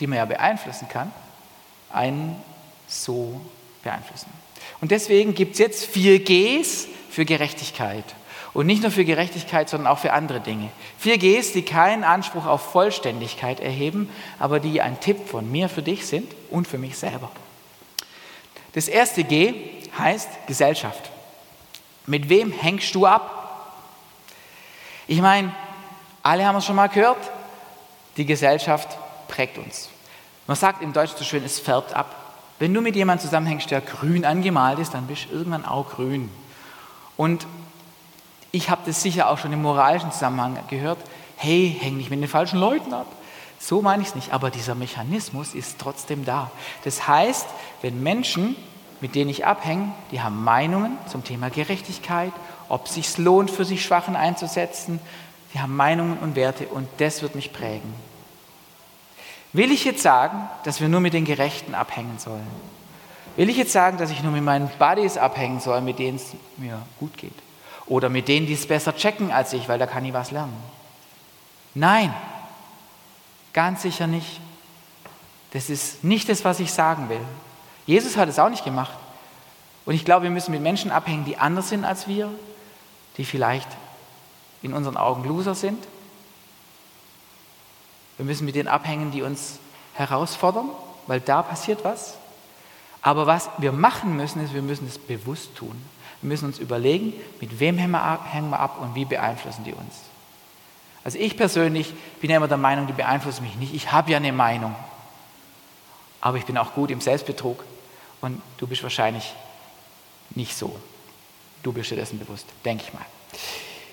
die 0.00 0.06
man 0.06 0.16
ja 0.16 0.24
beeinflussen 0.24 0.88
kann, 0.88 1.12
einen 1.92 2.42
so 2.88 3.42
beeinflussen. 3.82 4.32
Und 4.80 4.90
deswegen 4.90 5.34
gibt 5.34 5.52
es 5.52 5.58
jetzt 5.58 5.86
vier 5.86 6.18
Gs 6.22 6.88
für 7.10 7.24
Gerechtigkeit. 7.24 8.04
Und 8.54 8.66
nicht 8.66 8.82
nur 8.82 8.90
für 8.90 9.04
Gerechtigkeit, 9.04 9.68
sondern 9.68 9.90
auch 9.90 9.98
für 9.98 10.12
andere 10.12 10.40
Dinge. 10.40 10.68
Vier 10.98 11.16
Gs, 11.18 11.52
die 11.52 11.62
keinen 11.62 12.04
Anspruch 12.04 12.44
auf 12.44 12.72
Vollständigkeit 12.72 13.60
erheben, 13.60 14.10
aber 14.38 14.60
die 14.60 14.82
ein 14.82 15.00
Tipp 15.00 15.26
von 15.26 15.50
mir 15.50 15.68
für 15.68 15.82
dich 15.82 16.06
sind 16.06 16.34
und 16.50 16.68
für 16.68 16.78
mich 16.78 16.98
selber. 16.98 17.30
Das 18.74 18.88
erste 18.88 19.24
G 19.24 19.54
heißt 19.98 20.28
Gesellschaft. 20.46 21.10
Mit 22.06 22.28
wem 22.28 22.52
hängst 22.52 22.94
du 22.94 23.06
ab? 23.06 23.74
Ich 25.06 25.20
meine, 25.20 25.54
alle 26.22 26.46
haben 26.46 26.56
es 26.56 26.64
schon 26.64 26.76
mal 26.76 26.88
gehört, 26.88 27.18
die 28.16 28.26
Gesellschaft 28.26 28.88
prägt 29.28 29.58
uns. 29.58 29.88
Man 30.46 30.56
sagt 30.56 30.82
im 30.82 30.92
Deutschen 30.92 31.16
so 31.16 31.24
schön, 31.24 31.44
es 31.44 31.58
färbt 31.58 31.94
ab. 31.94 32.21
Wenn 32.62 32.72
du 32.72 32.80
mit 32.80 32.94
jemandem 32.94 33.26
zusammenhängst, 33.26 33.72
der 33.72 33.80
grün 33.80 34.24
angemalt 34.24 34.78
ist, 34.78 34.94
dann 34.94 35.08
bist 35.08 35.24
du 35.24 35.34
irgendwann 35.34 35.64
auch 35.64 35.96
grün. 35.96 36.30
Und 37.16 37.44
ich 38.52 38.70
habe 38.70 38.82
das 38.86 39.02
sicher 39.02 39.28
auch 39.28 39.38
schon 39.38 39.52
im 39.52 39.62
moralischen 39.62 40.12
Zusammenhang 40.12 40.56
gehört. 40.68 40.98
Hey, 41.34 41.76
häng 41.80 41.96
nicht 41.96 42.08
mit 42.08 42.20
den 42.20 42.28
falschen 42.28 42.60
Leuten 42.60 42.94
ab. 42.94 43.08
So 43.58 43.82
meine 43.82 44.02
ich 44.02 44.10
es 44.10 44.14
nicht, 44.14 44.32
aber 44.32 44.48
dieser 44.50 44.76
Mechanismus 44.76 45.54
ist 45.54 45.80
trotzdem 45.80 46.24
da. 46.24 46.52
Das 46.84 47.08
heißt, 47.08 47.48
wenn 47.80 48.00
Menschen, 48.00 48.54
mit 49.00 49.16
denen 49.16 49.30
ich 49.30 49.44
abhänge, 49.44 49.90
die 50.12 50.20
haben 50.20 50.44
Meinungen 50.44 50.96
zum 51.08 51.24
Thema 51.24 51.50
Gerechtigkeit, 51.50 52.32
ob 52.68 52.86
es 52.86 52.94
sich 52.94 53.18
lohnt, 53.18 53.50
für 53.50 53.64
sich 53.64 53.84
Schwachen 53.84 54.14
einzusetzen, 54.14 55.00
die 55.52 55.58
haben 55.58 55.74
Meinungen 55.74 56.16
und 56.18 56.36
Werte 56.36 56.68
und 56.68 56.86
das 56.98 57.22
wird 57.22 57.34
mich 57.34 57.52
prägen. 57.52 57.92
Will 59.52 59.70
ich 59.70 59.84
jetzt 59.84 60.02
sagen, 60.02 60.48
dass 60.64 60.80
wir 60.80 60.88
nur 60.88 61.00
mit 61.00 61.12
den 61.12 61.24
Gerechten 61.24 61.74
abhängen 61.74 62.18
sollen? 62.18 62.46
Will 63.36 63.48
ich 63.48 63.56
jetzt 63.56 63.72
sagen, 63.72 63.98
dass 63.98 64.10
ich 64.10 64.22
nur 64.22 64.32
mit 64.32 64.42
meinen 64.42 64.68
Buddies 64.78 65.16
abhängen 65.16 65.60
soll, 65.60 65.80
mit 65.80 65.98
denen 65.98 66.16
es 66.16 66.32
mir 66.56 66.80
gut 66.98 67.16
geht? 67.16 67.34
Oder 67.86 68.08
mit 68.08 68.28
denen, 68.28 68.46
die 68.46 68.54
es 68.54 68.66
besser 68.66 68.94
checken 68.94 69.30
als 69.30 69.52
ich, 69.52 69.68
weil 69.68 69.78
da 69.78 69.86
kann 69.86 70.04
ich 70.04 70.12
was 70.12 70.30
lernen? 70.30 70.56
Nein, 71.74 72.14
ganz 73.52 73.82
sicher 73.82 74.06
nicht. 74.06 74.40
Das 75.52 75.68
ist 75.68 76.02
nicht 76.04 76.28
das, 76.28 76.44
was 76.44 76.60
ich 76.60 76.72
sagen 76.72 77.08
will. 77.08 77.20
Jesus 77.86 78.16
hat 78.16 78.28
es 78.28 78.38
auch 78.38 78.48
nicht 78.48 78.64
gemacht. 78.64 78.96
Und 79.84 79.94
ich 79.94 80.04
glaube, 80.04 80.24
wir 80.24 80.30
müssen 80.30 80.52
mit 80.52 80.62
Menschen 80.62 80.90
abhängen, 80.90 81.24
die 81.24 81.36
anders 81.36 81.68
sind 81.68 81.84
als 81.84 82.06
wir, 82.06 82.30
die 83.16 83.24
vielleicht 83.24 83.68
in 84.62 84.72
unseren 84.72 84.96
Augen 84.96 85.24
Loser 85.24 85.54
sind. 85.54 85.82
Wir 88.22 88.26
müssen 88.26 88.44
mit 88.44 88.54
denen 88.54 88.68
abhängen, 88.68 89.10
die 89.10 89.22
uns 89.22 89.58
herausfordern, 89.94 90.68
weil 91.08 91.18
da 91.18 91.42
passiert 91.42 91.82
was. 91.82 92.14
Aber 93.02 93.26
was 93.26 93.50
wir 93.58 93.72
machen 93.72 94.16
müssen, 94.16 94.44
ist, 94.44 94.54
wir 94.54 94.62
müssen 94.62 94.86
es 94.86 94.96
bewusst 94.96 95.56
tun. 95.56 95.74
Wir 96.20 96.28
müssen 96.28 96.44
uns 96.44 96.60
überlegen, 96.60 97.14
mit 97.40 97.58
wem 97.58 97.78
hängen 97.78 97.90
wir 97.90 98.60
ab 98.60 98.78
und 98.80 98.94
wie 98.94 99.04
beeinflussen 99.04 99.64
die 99.64 99.72
uns. 99.72 100.02
Also 101.02 101.18
ich 101.18 101.36
persönlich 101.36 101.92
bin 102.20 102.30
ja 102.30 102.36
immer 102.36 102.46
der 102.46 102.58
Meinung, 102.58 102.86
die 102.86 102.92
beeinflussen 102.92 103.42
mich 103.42 103.56
nicht. 103.56 103.74
Ich 103.74 103.90
habe 103.90 104.12
ja 104.12 104.18
eine 104.18 104.32
Meinung. 104.32 104.76
Aber 106.20 106.36
ich 106.36 106.44
bin 106.44 106.56
auch 106.56 106.74
gut 106.74 106.92
im 106.92 107.00
Selbstbetrug 107.00 107.64
und 108.20 108.40
du 108.58 108.68
bist 108.68 108.84
wahrscheinlich 108.84 109.34
nicht 110.36 110.56
so. 110.56 110.78
Du 111.64 111.72
bist 111.72 111.90
dir 111.90 111.96
dessen 111.96 112.20
bewusst, 112.20 112.46
denke 112.64 112.84
ich 112.86 112.94
mal. 112.94 113.04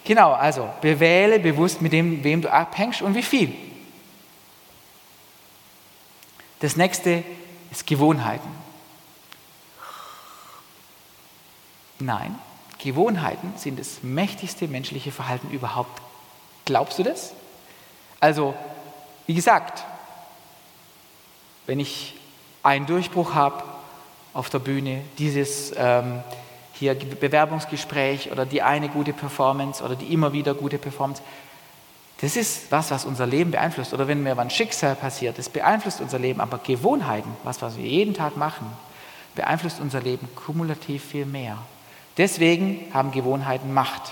Genau, 0.04 0.34
also 0.34 0.70
bewähle 0.82 1.40
bewusst, 1.40 1.82
mit 1.82 1.94
dem, 1.94 2.24
wem 2.24 2.44
du 2.44 2.54
abhängst 2.54 3.02
und 3.02 3.16
wie 3.16 3.24
viel. 3.24 3.56
Das 6.60 6.76
nächste 6.76 7.24
ist 7.72 7.88
Gewohnheiten. 7.88 8.50
Nein, 12.00 12.38
Gewohnheiten 12.80 13.54
sind 13.58 13.80
das 13.80 14.04
mächtigste 14.04 14.68
menschliche 14.68 15.12
Verhalten 15.12 15.50
überhaupt. 15.52 16.02
Glaubst 16.66 17.00
du 17.00 17.04
das? 17.04 17.34
Also, 18.20 18.54
wie 19.28 19.34
gesagt, 19.34 19.84
wenn 21.66 21.80
ich 21.80 22.16
einen 22.64 22.86
Durchbruch 22.86 23.34
habe 23.34 23.64
auf 24.34 24.50
der 24.50 24.60
Bühne, 24.60 25.02
dieses 25.18 25.74
ähm, 25.76 26.24
hier 26.74 26.96
Bewerbungsgespräch 26.96 28.32
oder 28.32 28.46
die 28.46 28.62
eine 28.62 28.90
gute 28.90 29.14
Performance 29.14 29.84
oder 29.84 29.96
die 29.96 30.14
immer 30.14 30.34
wieder 30.34 30.54
gute 30.54 30.78
Performance, 30.78 31.22
das 32.22 32.36
ist 32.36 32.72
was, 32.72 32.92
was 32.92 33.06
unser 33.06 33.26
Leben 33.26 33.52
beeinflusst. 33.52 33.94
Oder 33.94 34.08
wenn 34.08 34.22
mir 34.22 34.38
ein 34.38 34.50
Schicksal 34.50 34.96
passiert, 34.96 35.38
das 35.38 35.48
beeinflusst 35.48 36.02
unser 36.02 36.20
Leben. 36.20 36.42
Aber 36.42 36.58
Gewohnheiten, 36.58 37.32
was, 37.44 37.62
was 37.62 37.78
wir 37.78 37.86
jeden 37.86 38.14
Tag 38.14 38.36
machen, 38.36 38.68
beeinflusst 39.36 39.80
unser 39.80 40.02
Leben 40.02 40.28
kumulativ 40.36 41.04
viel 41.04 41.26
mehr. 41.26 41.58
Deswegen 42.18 42.86
haben 42.94 43.12
Gewohnheiten 43.12 43.74
Macht. 43.74 44.12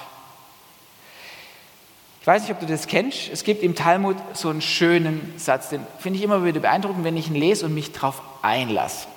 Ich 2.21 2.27
weiß 2.27 2.43
nicht, 2.43 2.51
ob 2.51 2.59
du 2.61 2.65
das 2.65 2.87
kennst. 2.87 3.29
Es 3.29 3.43
gibt 3.43 3.61
im 3.61 3.75
Talmud 3.75 4.15
so 4.33 4.49
einen 4.49 4.61
schönen 4.61 5.33
Satz, 5.37 5.69
den 5.69 5.85
finde 5.99 6.19
ich 6.19 6.23
immer 6.23 6.45
wieder 6.45 6.61
beeindruckend, 6.61 7.03
wenn 7.03 7.17
ich 7.17 7.27
ihn 7.27 7.35
lese 7.35 7.65
und 7.65 7.73
mich 7.73 7.91
darauf 7.91 8.21
einlasse. 8.41 9.07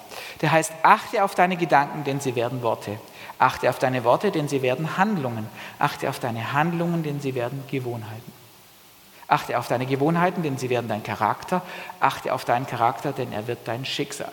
Der 0.41 0.51
heißt, 0.51 0.73
achte 0.83 1.23
auf 1.23 1.37
deine 1.37 1.57
Gedanken, 1.57 2.03
denn 2.03 2.19
sie 2.19 2.35
werden 2.35 2.63
Worte. 2.63 2.99
Achte 3.39 3.71
auf 3.71 3.79
deine 3.79 4.03
Worte, 4.03 4.33
denn 4.33 4.49
sie 4.49 4.63
werden 4.63 4.97
Handlungen. 4.97 5.47
Achte 5.79 6.09
auf 6.09 6.19
deine 6.19 6.53
Handlungen, 6.53 7.05
denn 7.05 7.21
sie 7.21 7.35
werden 7.37 7.63
Gewohnheiten. 7.71 8.40
Achte 9.31 9.57
auf 9.57 9.69
deine 9.69 9.87
Gewohnheiten, 9.87 10.43
denn 10.43 10.59
sie 10.59 10.71
werden 10.71 10.89
dein 10.89 11.05
Charakter. 11.05 11.63
Achte 12.01 12.35
auf 12.35 12.45
deinen 12.45 12.67
Charakter, 12.67 13.13
denn 13.13 13.33
er 13.33 13.47
wird 13.47 13.61
dein 13.65 13.85
Schicksal. 13.85 14.33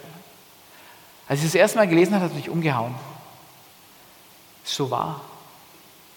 Als 1.27 1.39
ich 1.39 1.45
das 1.45 1.55
erste 1.55 1.77
Mal 1.77 1.87
gelesen 1.87 2.15
habe, 2.15 2.25
hat 2.25 2.31
es 2.31 2.37
mich 2.37 2.49
umgehauen. 2.49 2.95
So 4.63 4.89
wahr 4.89 5.21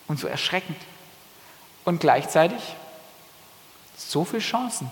und 0.08 0.18
so 0.18 0.26
erschreckend. 0.26 0.78
Und 1.84 2.00
gleichzeitig 2.00 2.74
so 3.98 4.24
viele 4.24 4.40
Chancen. 4.40 4.90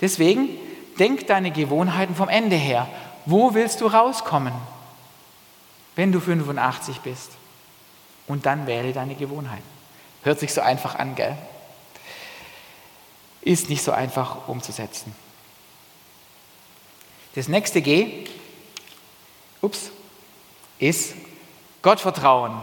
Deswegen 0.00 0.48
denk 0.98 1.28
deine 1.28 1.52
Gewohnheiten 1.52 2.16
vom 2.16 2.28
Ende 2.28 2.56
her. 2.56 2.88
Wo 3.24 3.54
willst 3.54 3.80
du 3.80 3.86
rauskommen, 3.86 4.52
wenn 5.94 6.10
du 6.10 6.18
85 6.18 7.02
bist? 7.02 7.30
Und 8.26 8.46
dann 8.46 8.66
wähle 8.66 8.92
deine 8.92 9.14
Gewohnheiten. 9.14 9.62
Hört 10.24 10.40
sich 10.40 10.52
so 10.52 10.60
einfach 10.60 10.96
an, 10.96 11.14
gell? 11.14 11.36
Ist 13.42 13.68
nicht 13.68 13.82
so 13.82 13.92
einfach 13.92 14.48
umzusetzen. 14.48 15.14
Das 17.34 17.48
nächste 17.48 17.82
G, 17.82 18.26
ups, 19.60 19.90
ist 20.78 21.14
Gottvertrauen. 21.80 22.60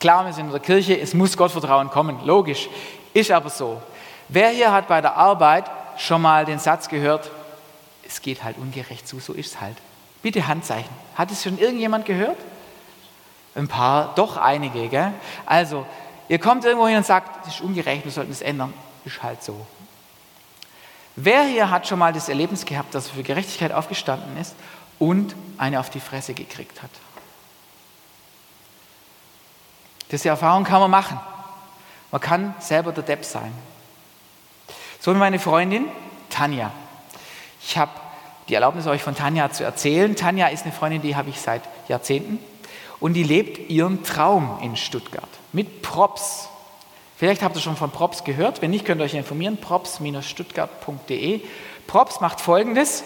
Klar, 0.00 0.26
wir 0.26 0.32
sind 0.32 0.46
in 0.46 0.52
der 0.52 0.60
Kirche, 0.60 0.98
es 0.98 1.14
muss 1.14 1.36
Gottvertrauen 1.36 1.90
kommen, 1.90 2.24
logisch, 2.24 2.68
ist 3.14 3.30
aber 3.30 3.50
so. 3.50 3.80
Wer 4.28 4.50
hier 4.50 4.72
hat 4.72 4.88
bei 4.88 5.00
der 5.00 5.16
Arbeit 5.16 5.70
schon 5.96 6.22
mal 6.22 6.44
den 6.44 6.58
Satz 6.58 6.88
gehört, 6.88 7.30
es 8.06 8.20
geht 8.20 8.42
halt 8.42 8.58
ungerecht 8.58 9.06
zu, 9.06 9.20
so 9.20 9.32
ist 9.32 9.54
es 9.54 9.60
halt. 9.60 9.76
Bitte 10.22 10.46
Handzeichen. 10.46 10.90
Hat 11.14 11.30
es 11.30 11.42
schon 11.42 11.58
irgendjemand 11.58 12.04
gehört? 12.04 12.36
Ein 13.54 13.68
paar, 13.68 14.14
doch 14.14 14.36
einige. 14.36 14.88
Gell? 14.88 15.12
Also, 15.46 15.86
ihr 16.28 16.38
kommt 16.38 16.64
irgendwo 16.64 16.86
hin 16.86 16.96
und 16.96 17.06
sagt, 17.06 17.46
es 17.46 17.54
ist 17.54 17.60
ungerecht, 17.60 18.04
wir 18.04 18.12
sollten 18.12 18.32
es 18.32 18.40
ändern. 18.40 18.72
Ist 19.04 19.22
halt 19.22 19.42
so. 19.42 19.66
Wer 21.16 21.44
hier 21.44 21.70
hat 21.70 21.86
schon 21.86 21.98
mal 21.98 22.12
das 22.12 22.28
Erlebnis 22.28 22.64
gehabt, 22.64 22.94
dass 22.94 23.08
er 23.08 23.14
für 23.14 23.22
Gerechtigkeit 23.22 23.72
aufgestanden 23.72 24.36
ist 24.38 24.54
und 24.98 25.34
eine 25.58 25.78
auf 25.80 25.90
die 25.90 26.00
Fresse 26.00 26.34
gekriegt 26.34 26.82
hat? 26.82 26.90
Diese 30.10 30.28
Erfahrung 30.28 30.64
kann 30.64 30.80
man 30.80 30.90
machen. 30.90 31.18
Man 32.10 32.20
kann 32.20 32.54
selber 32.60 32.92
der 32.92 33.02
Depp 33.02 33.24
sein. 33.24 33.52
So 35.00 35.14
wie 35.14 35.18
meine 35.18 35.38
Freundin 35.38 35.86
Tanja. 36.28 36.70
Ich 37.64 37.76
habe 37.78 37.92
die 38.48 38.54
Erlaubnis, 38.54 38.86
euch 38.86 39.02
von 39.02 39.14
Tanja 39.14 39.50
zu 39.50 39.64
erzählen. 39.64 40.14
Tanja 40.16 40.48
ist 40.48 40.64
eine 40.64 40.72
Freundin, 40.72 41.02
die 41.02 41.16
habe 41.16 41.30
ich 41.30 41.40
seit 41.40 41.62
Jahrzehnten. 41.88 42.38
Und 43.00 43.14
die 43.14 43.22
lebt 43.22 43.70
ihren 43.70 44.04
Traum 44.04 44.58
in 44.62 44.76
Stuttgart 44.76 45.28
mit 45.52 45.82
Props. 45.82 46.48
Vielleicht 47.22 47.42
habt 47.42 47.54
ihr 47.54 47.62
schon 47.62 47.76
von 47.76 47.92
Props 47.92 48.24
gehört. 48.24 48.62
Wenn 48.62 48.72
nicht, 48.72 48.84
könnt 48.84 49.00
ihr 49.00 49.04
euch 49.04 49.14
informieren. 49.14 49.56
props-stuttgart.de. 49.56 51.40
Props 51.86 52.20
macht 52.20 52.40
Folgendes. 52.40 53.04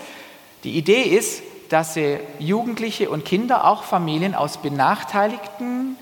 Die 0.65 0.79
Idee 0.79 1.03
ist, 1.03 1.43
dass 1.69 1.93
sie 1.93 2.21
Jugendliche 2.39 3.11
und 3.11 3.27
Kinder, 3.27 3.67
auch 3.67 3.83
Familien 3.83 4.35
aus 4.35 4.57
benachteiligten, 4.57 5.99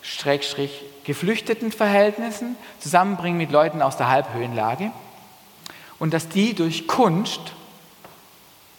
Schrägstrich 0.00 0.82
geflüchteten 1.04 1.70
Verhältnissen 1.70 2.56
zusammenbringen 2.78 3.36
mit 3.36 3.52
Leuten 3.52 3.82
aus 3.82 3.98
der 3.98 4.08
Halbhöhenlage 4.08 4.90
und 5.98 6.14
dass 6.14 6.30
die 6.30 6.54
durch 6.54 6.88
Kunst 6.88 7.42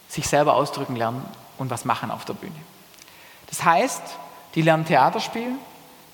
sich 0.08 0.26
selber 0.26 0.56
ausdrücken 0.56 0.96
lernen 0.96 1.24
und 1.56 1.70
was 1.70 1.84
machen 1.84 2.10
auf 2.10 2.24
der 2.24 2.34
Bühne. 2.34 2.50
Das 3.46 3.62
heißt, 3.62 4.02
die 4.56 4.62
lernen 4.62 4.86
Theater 4.86 5.20
spielen, 5.20 5.60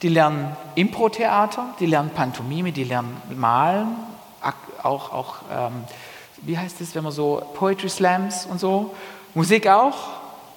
die 0.03 0.09
lernen 0.09 0.57
Impro-Theater, 0.75 1.75
die 1.81 1.87
lernen 1.87 2.11
Pantomime, 2.11 2.73
die 2.73 2.85
lernen 2.85 3.21
Malen, 3.37 3.97
auch, 4.83 5.13
auch 5.13 5.37
ähm, 5.51 5.85
wie 6.43 6.57
heißt 6.57 6.81
das, 6.81 6.95
wenn 6.95 7.03
man 7.03 7.13
so 7.13 7.43
Poetry 7.55 7.89
Slams 7.89 8.47
und 8.47 8.61
so, 8.61 8.95
Musik 9.35 9.67
auch, 9.67 9.97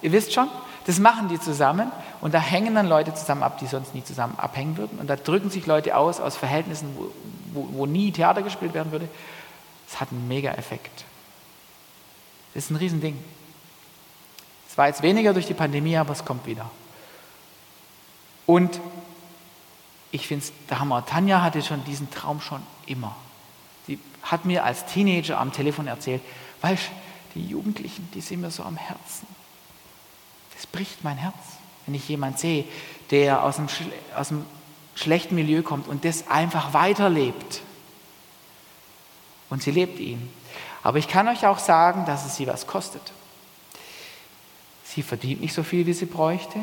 ihr 0.00 0.12
wisst 0.12 0.32
schon, 0.32 0.48
das 0.86 0.98
machen 0.98 1.28
die 1.28 1.40
zusammen 1.40 1.90
und 2.20 2.34
da 2.34 2.40
hängen 2.40 2.74
dann 2.74 2.88
Leute 2.88 3.14
zusammen 3.14 3.42
ab, 3.42 3.58
die 3.58 3.66
sonst 3.66 3.94
nie 3.94 4.04
zusammen 4.04 4.34
abhängen 4.38 4.76
würden 4.76 4.98
und 4.98 5.08
da 5.08 5.16
drücken 5.16 5.50
sich 5.50 5.66
Leute 5.66 5.96
aus 5.96 6.20
aus 6.20 6.36
Verhältnissen, 6.36 6.88
wo, 6.96 7.10
wo, 7.52 7.68
wo 7.78 7.86
nie 7.86 8.12
Theater 8.12 8.42
gespielt 8.42 8.74
werden 8.74 8.92
würde. 8.92 9.08
Das 9.90 10.00
hat 10.00 10.10
einen 10.10 10.26
Mega-Effekt. 10.28 11.04
Das 12.54 12.64
ist 12.64 12.70
ein 12.70 12.76
Riesending. 12.76 13.18
Es 14.68 14.78
war 14.78 14.86
jetzt 14.86 15.02
weniger 15.02 15.34
durch 15.34 15.46
die 15.46 15.54
Pandemie, 15.54 15.96
aber 15.96 16.12
es 16.12 16.24
kommt 16.24 16.46
wieder. 16.46 16.70
Und 18.46 18.80
ich 20.12 20.28
finde 20.28 20.44
es 20.44 20.52
der 20.68 20.78
Hammer. 20.78 21.04
Tanja 21.04 21.42
hatte 21.42 21.62
schon 21.62 21.84
diesen 21.84 22.10
Traum 22.10 22.40
schon 22.40 22.62
immer. 22.86 23.16
Sie 23.86 23.98
hat 24.22 24.44
mir 24.44 24.62
als 24.62 24.86
Teenager 24.86 25.40
am 25.40 25.52
Telefon 25.52 25.88
erzählt, 25.88 26.22
weißt 26.60 26.84
die 27.34 27.46
Jugendlichen, 27.46 28.08
die 28.14 28.20
sind 28.20 28.42
mir 28.42 28.50
so 28.50 28.62
am 28.62 28.76
Herzen. 28.76 29.26
Das 30.54 30.66
bricht 30.66 31.02
mein 31.02 31.16
Herz, 31.16 31.34
wenn 31.86 31.94
ich 31.94 32.08
jemanden 32.08 32.36
sehe, 32.36 32.66
der 33.10 33.42
aus 33.42 33.56
dem, 33.56 33.68
aus 34.14 34.28
dem 34.28 34.44
schlechten 34.94 35.34
Milieu 35.34 35.62
kommt 35.62 35.88
und 35.88 36.04
das 36.04 36.28
einfach 36.28 36.74
weiterlebt. 36.74 37.62
Und 39.48 39.62
sie 39.62 39.70
lebt 39.70 39.98
ihn. 39.98 40.30
Aber 40.82 40.98
ich 40.98 41.08
kann 41.08 41.26
euch 41.28 41.46
auch 41.46 41.58
sagen, 41.58 42.04
dass 42.04 42.26
es 42.26 42.36
sie 42.36 42.46
was 42.46 42.66
kostet. 42.66 43.12
Sie 44.84 45.02
verdient 45.02 45.40
nicht 45.40 45.54
so 45.54 45.62
viel, 45.62 45.86
wie 45.86 45.94
sie 45.94 46.06
bräuchte. 46.06 46.58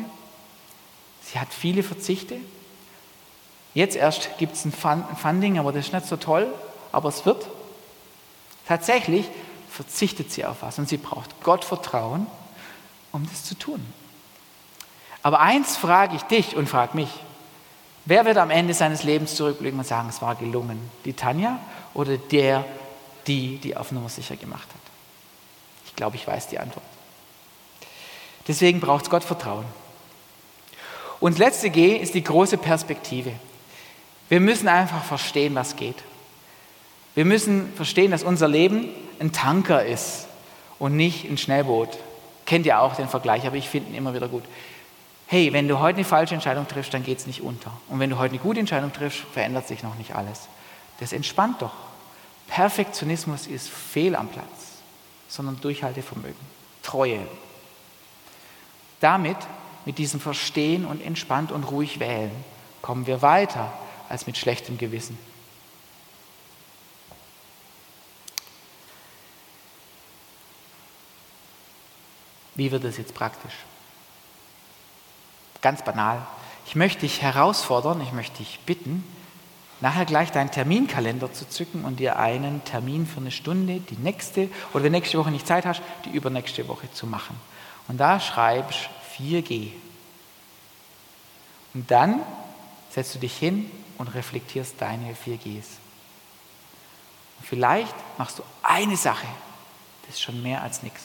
Sie 1.22 1.38
hat 1.38 1.52
viele 1.52 1.82
Verzichte. 1.82 2.36
Jetzt 3.74 3.96
erst 3.96 4.36
gibt 4.38 4.54
es 4.54 4.64
ein 4.64 4.72
Funding, 4.72 5.58
aber 5.58 5.72
das 5.72 5.86
ist 5.86 5.92
nicht 5.92 6.06
so 6.06 6.16
toll, 6.16 6.48
aber 6.92 7.08
es 7.08 7.24
wird. 7.24 7.46
Tatsächlich 8.66 9.26
verzichtet 9.70 10.32
sie 10.32 10.44
auf 10.44 10.62
was 10.62 10.78
und 10.78 10.88
sie 10.88 10.96
braucht 10.96 11.42
Gottvertrauen, 11.42 12.26
um 13.12 13.28
das 13.28 13.44
zu 13.44 13.54
tun. 13.54 13.84
Aber 15.22 15.40
eins 15.40 15.76
frage 15.76 16.16
ich 16.16 16.22
dich 16.22 16.56
und 16.56 16.68
frage 16.68 16.96
mich, 16.96 17.08
wer 18.04 18.24
wird 18.24 18.38
am 18.38 18.50
Ende 18.50 18.74
seines 18.74 19.02
Lebens 19.02 19.34
zurückblicken 19.36 19.78
und 19.78 19.86
sagen, 19.86 20.08
es 20.08 20.22
war 20.22 20.34
gelungen? 20.34 20.90
Die 21.04 21.12
Tanja 21.12 21.58
oder 21.94 22.16
der, 22.16 22.64
die, 23.26 23.58
die 23.58 23.76
auf 23.76 23.92
Nummer 23.92 24.08
sicher 24.08 24.36
gemacht 24.36 24.68
hat? 24.68 24.80
Ich 25.86 25.94
glaube, 25.94 26.16
ich 26.16 26.26
weiß 26.26 26.48
die 26.48 26.58
Antwort. 26.58 26.84
Deswegen 28.48 28.80
braucht 28.80 29.04
es 29.04 29.10
Gottvertrauen. 29.10 29.66
Und 31.20 31.38
letzte 31.38 31.70
G 31.70 31.96
ist 31.96 32.14
die 32.14 32.24
große 32.24 32.56
Perspektive. 32.56 33.32
Wir 34.30 34.38
müssen 34.38 34.68
einfach 34.68 35.02
verstehen, 35.02 35.56
was 35.56 35.74
geht. 35.74 35.96
Wir 37.16 37.24
müssen 37.24 37.72
verstehen, 37.74 38.12
dass 38.12 38.22
unser 38.22 38.46
Leben 38.46 38.88
ein 39.18 39.32
Tanker 39.32 39.84
ist 39.84 40.28
und 40.78 40.96
nicht 40.96 41.28
ein 41.28 41.36
Schnellboot. 41.36 41.98
Kennt 42.46 42.64
ihr 42.64 42.80
auch 42.80 42.94
den 42.94 43.08
Vergleich, 43.08 43.44
aber 43.44 43.56
ich 43.56 43.68
finde 43.68 43.90
ihn 43.90 43.96
immer 43.96 44.14
wieder 44.14 44.28
gut. 44.28 44.44
Hey, 45.26 45.52
wenn 45.52 45.66
du 45.66 45.80
heute 45.80 45.96
eine 45.96 46.04
falsche 46.04 46.34
Entscheidung 46.34 46.68
triffst, 46.68 46.94
dann 46.94 47.02
geht 47.02 47.18
es 47.18 47.26
nicht 47.26 47.42
unter. 47.42 47.72
Und 47.88 47.98
wenn 47.98 48.08
du 48.08 48.18
heute 48.18 48.34
eine 48.34 48.42
gute 48.42 48.60
Entscheidung 48.60 48.92
triffst, 48.92 49.18
verändert 49.32 49.66
sich 49.66 49.82
noch 49.82 49.96
nicht 49.96 50.14
alles. 50.14 50.42
Das 51.00 51.12
entspannt 51.12 51.60
doch. 51.60 51.74
Perfektionismus 52.46 53.48
ist 53.48 53.68
fehl 53.68 54.14
am 54.14 54.28
Platz, 54.28 54.78
sondern 55.28 55.60
Durchhaltevermögen, 55.60 56.36
Treue. 56.84 57.26
Damit, 59.00 59.36
mit 59.86 59.98
diesem 59.98 60.20
Verstehen 60.20 60.84
und 60.84 61.04
entspannt 61.04 61.50
und 61.50 61.64
ruhig 61.64 61.98
wählen, 61.98 62.30
kommen 62.80 63.08
wir 63.08 63.22
weiter 63.22 63.72
als 64.10 64.26
mit 64.26 64.36
schlechtem 64.36 64.76
Gewissen. 64.76 65.16
Wie 72.56 72.70
wird 72.70 72.84
es 72.84 72.98
jetzt 72.98 73.14
praktisch? 73.14 73.54
Ganz 75.62 75.82
banal. 75.82 76.26
Ich 76.66 76.74
möchte 76.74 77.02
dich 77.02 77.22
herausfordern, 77.22 78.00
ich 78.02 78.12
möchte 78.12 78.38
dich 78.38 78.58
bitten, 78.66 79.04
nachher 79.80 80.04
gleich 80.04 80.30
deinen 80.32 80.50
Terminkalender 80.50 81.32
zu 81.32 81.48
zücken 81.48 81.84
und 81.84 82.00
dir 82.00 82.18
einen 82.18 82.64
Termin 82.64 83.06
für 83.06 83.20
eine 83.20 83.30
Stunde, 83.30 83.80
die 83.80 83.96
nächste 83.96 84.50
oder 84.74 84.84
wenn 84.84 84.92
nächste 84.92 85.18
Woche 85.18 85.30
nicht 85.30 85.46
Zeit 85.46 85.64
hast, 85.64 85.80
die 86.04 86.10
übernächste 86.10 86.66
Woche 86.68 86.92
zu 86.92 87.06
machen. 87.06 87.40
Und 87.88 87.98
da 87.98 88.20
schreibst 88.20 88.90
4G. 89.16 89.70
Und 91.74 91.90
dann 91.90 92.20
setzt 92.90 93.14
du 93.14 93.20
dich 93.20 93.36
hin 93.36 93.70
und 94.00 94.08
reflektierst 94.08 94.76
deine 94.78 95.12
4Gs. 95.12 95.66
Und 97.38 97.46
vielleicht 97.46 97.94
machst 98.16 98.38
du 98.38 98.42
eine 98.62 98.96
Sache, 98.96 99.26
das 100.06 100.14
ist 100.14 100.22
schon 100.22 100.42
mehr 100.42 100.62
als 100.62 100.82
nichts. 100.82 101.02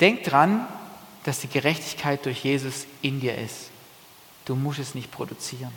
Denk 0.00 0.22
dran, 0.24 0.68
dass 1.24 1.40
die 1.40 1.48
Gerechtigkeit 1.48 2.26
durch 2.26 2.44
Jesus 2.44 2.84
in 3.00 3.20
dir 3.20 3.38
ist. 3.38 3.70
Du 4.44 4.56
musst 4.56 4.80
es 4.80 4.94
nicht 4.94 5.10
produzieren, 5.10 5.72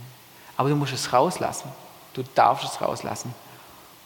aber 0.57 0.67
du 0.67 0.75
musst 0.75 0.91
es 0.91 1.13
rauslassen. 1.13 1.71
Du 2.13 2.23
darfst 2.35 2.65
es 2.65 2.81
rauslassen. 2.81 3.33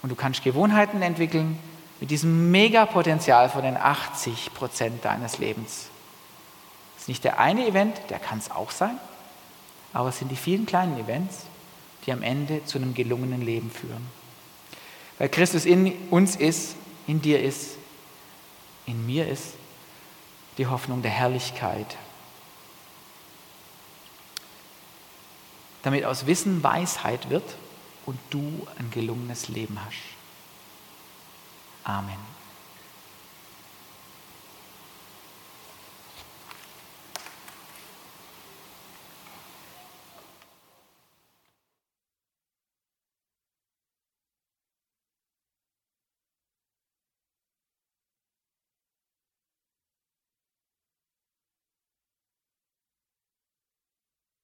Und 0.04 0.10
du 0.10 0.16
kannst 0.16 0.44
Gewohnheiten 0.44 1.02
entwickeln 1.02 1.58
mit 2.00 2.12
diesem 2.12 2.52
Megapotenzial 2.52 3.50
von 3.50 3.64
den 3.64 3.78
80 3.78 4.54
Prozent 4.54 5.04
deines 5.04 5.40
Lebens. 5.40 5.88
Das 6.94 7.04
ist 7.04 7.08
nicht 7.08 7.24
der 7.24 7.40
eine 7.40 7.68
Event, 7.68 8.00
der 8.10 8.20
kann 8.20 8.40
es 8.40 8.52
auch 8.52 8.72
sein, 8.72 8.98
aber 9.94 10.10
es 10.10 10.20
sind 10.20 10.30
die 10.30 10.36
vielen 10.36 10.66
kleinen 10.66 11.00
Events, 11.00 11.46
die 12.06 12.12
am 12.12 12.22
Ende 12.22 12.64
zu 12.66 12.78
einem 12.78 12.94
gelungenen 12.94 13.42
Leben 13.42 13.72
führen. 13.72 14.06
Weil 15.18 15.30
Christus 15.30 15.66
in 15.66 15.94
uns 16.10 16.36
ist, 16.36 16.76
in 17.08 17.22
dir 17.22 17.42
ist, 17.42 17.78
in 18.86 19.06
mir 19.06 19.28
ist, 19.28 19.54
die 20.58 20.68
Hoffnung 20.68 21.02
der 21.02 21.12
Herrlichkeit. 21.12 21.98
Damit 25.84 26.06
aus 26.06 26.26
Wissen 26.26 26.64
Weisheit 26.64 27.30
wird 27.30 27.56
und 28.06 28.20
du 28.30 28.68
ein 28.78 28.90
gelungenes 28.92 29.48
Leben 29.48 29.80
hast. 29.86 30.17
Amen. 31.88 32.37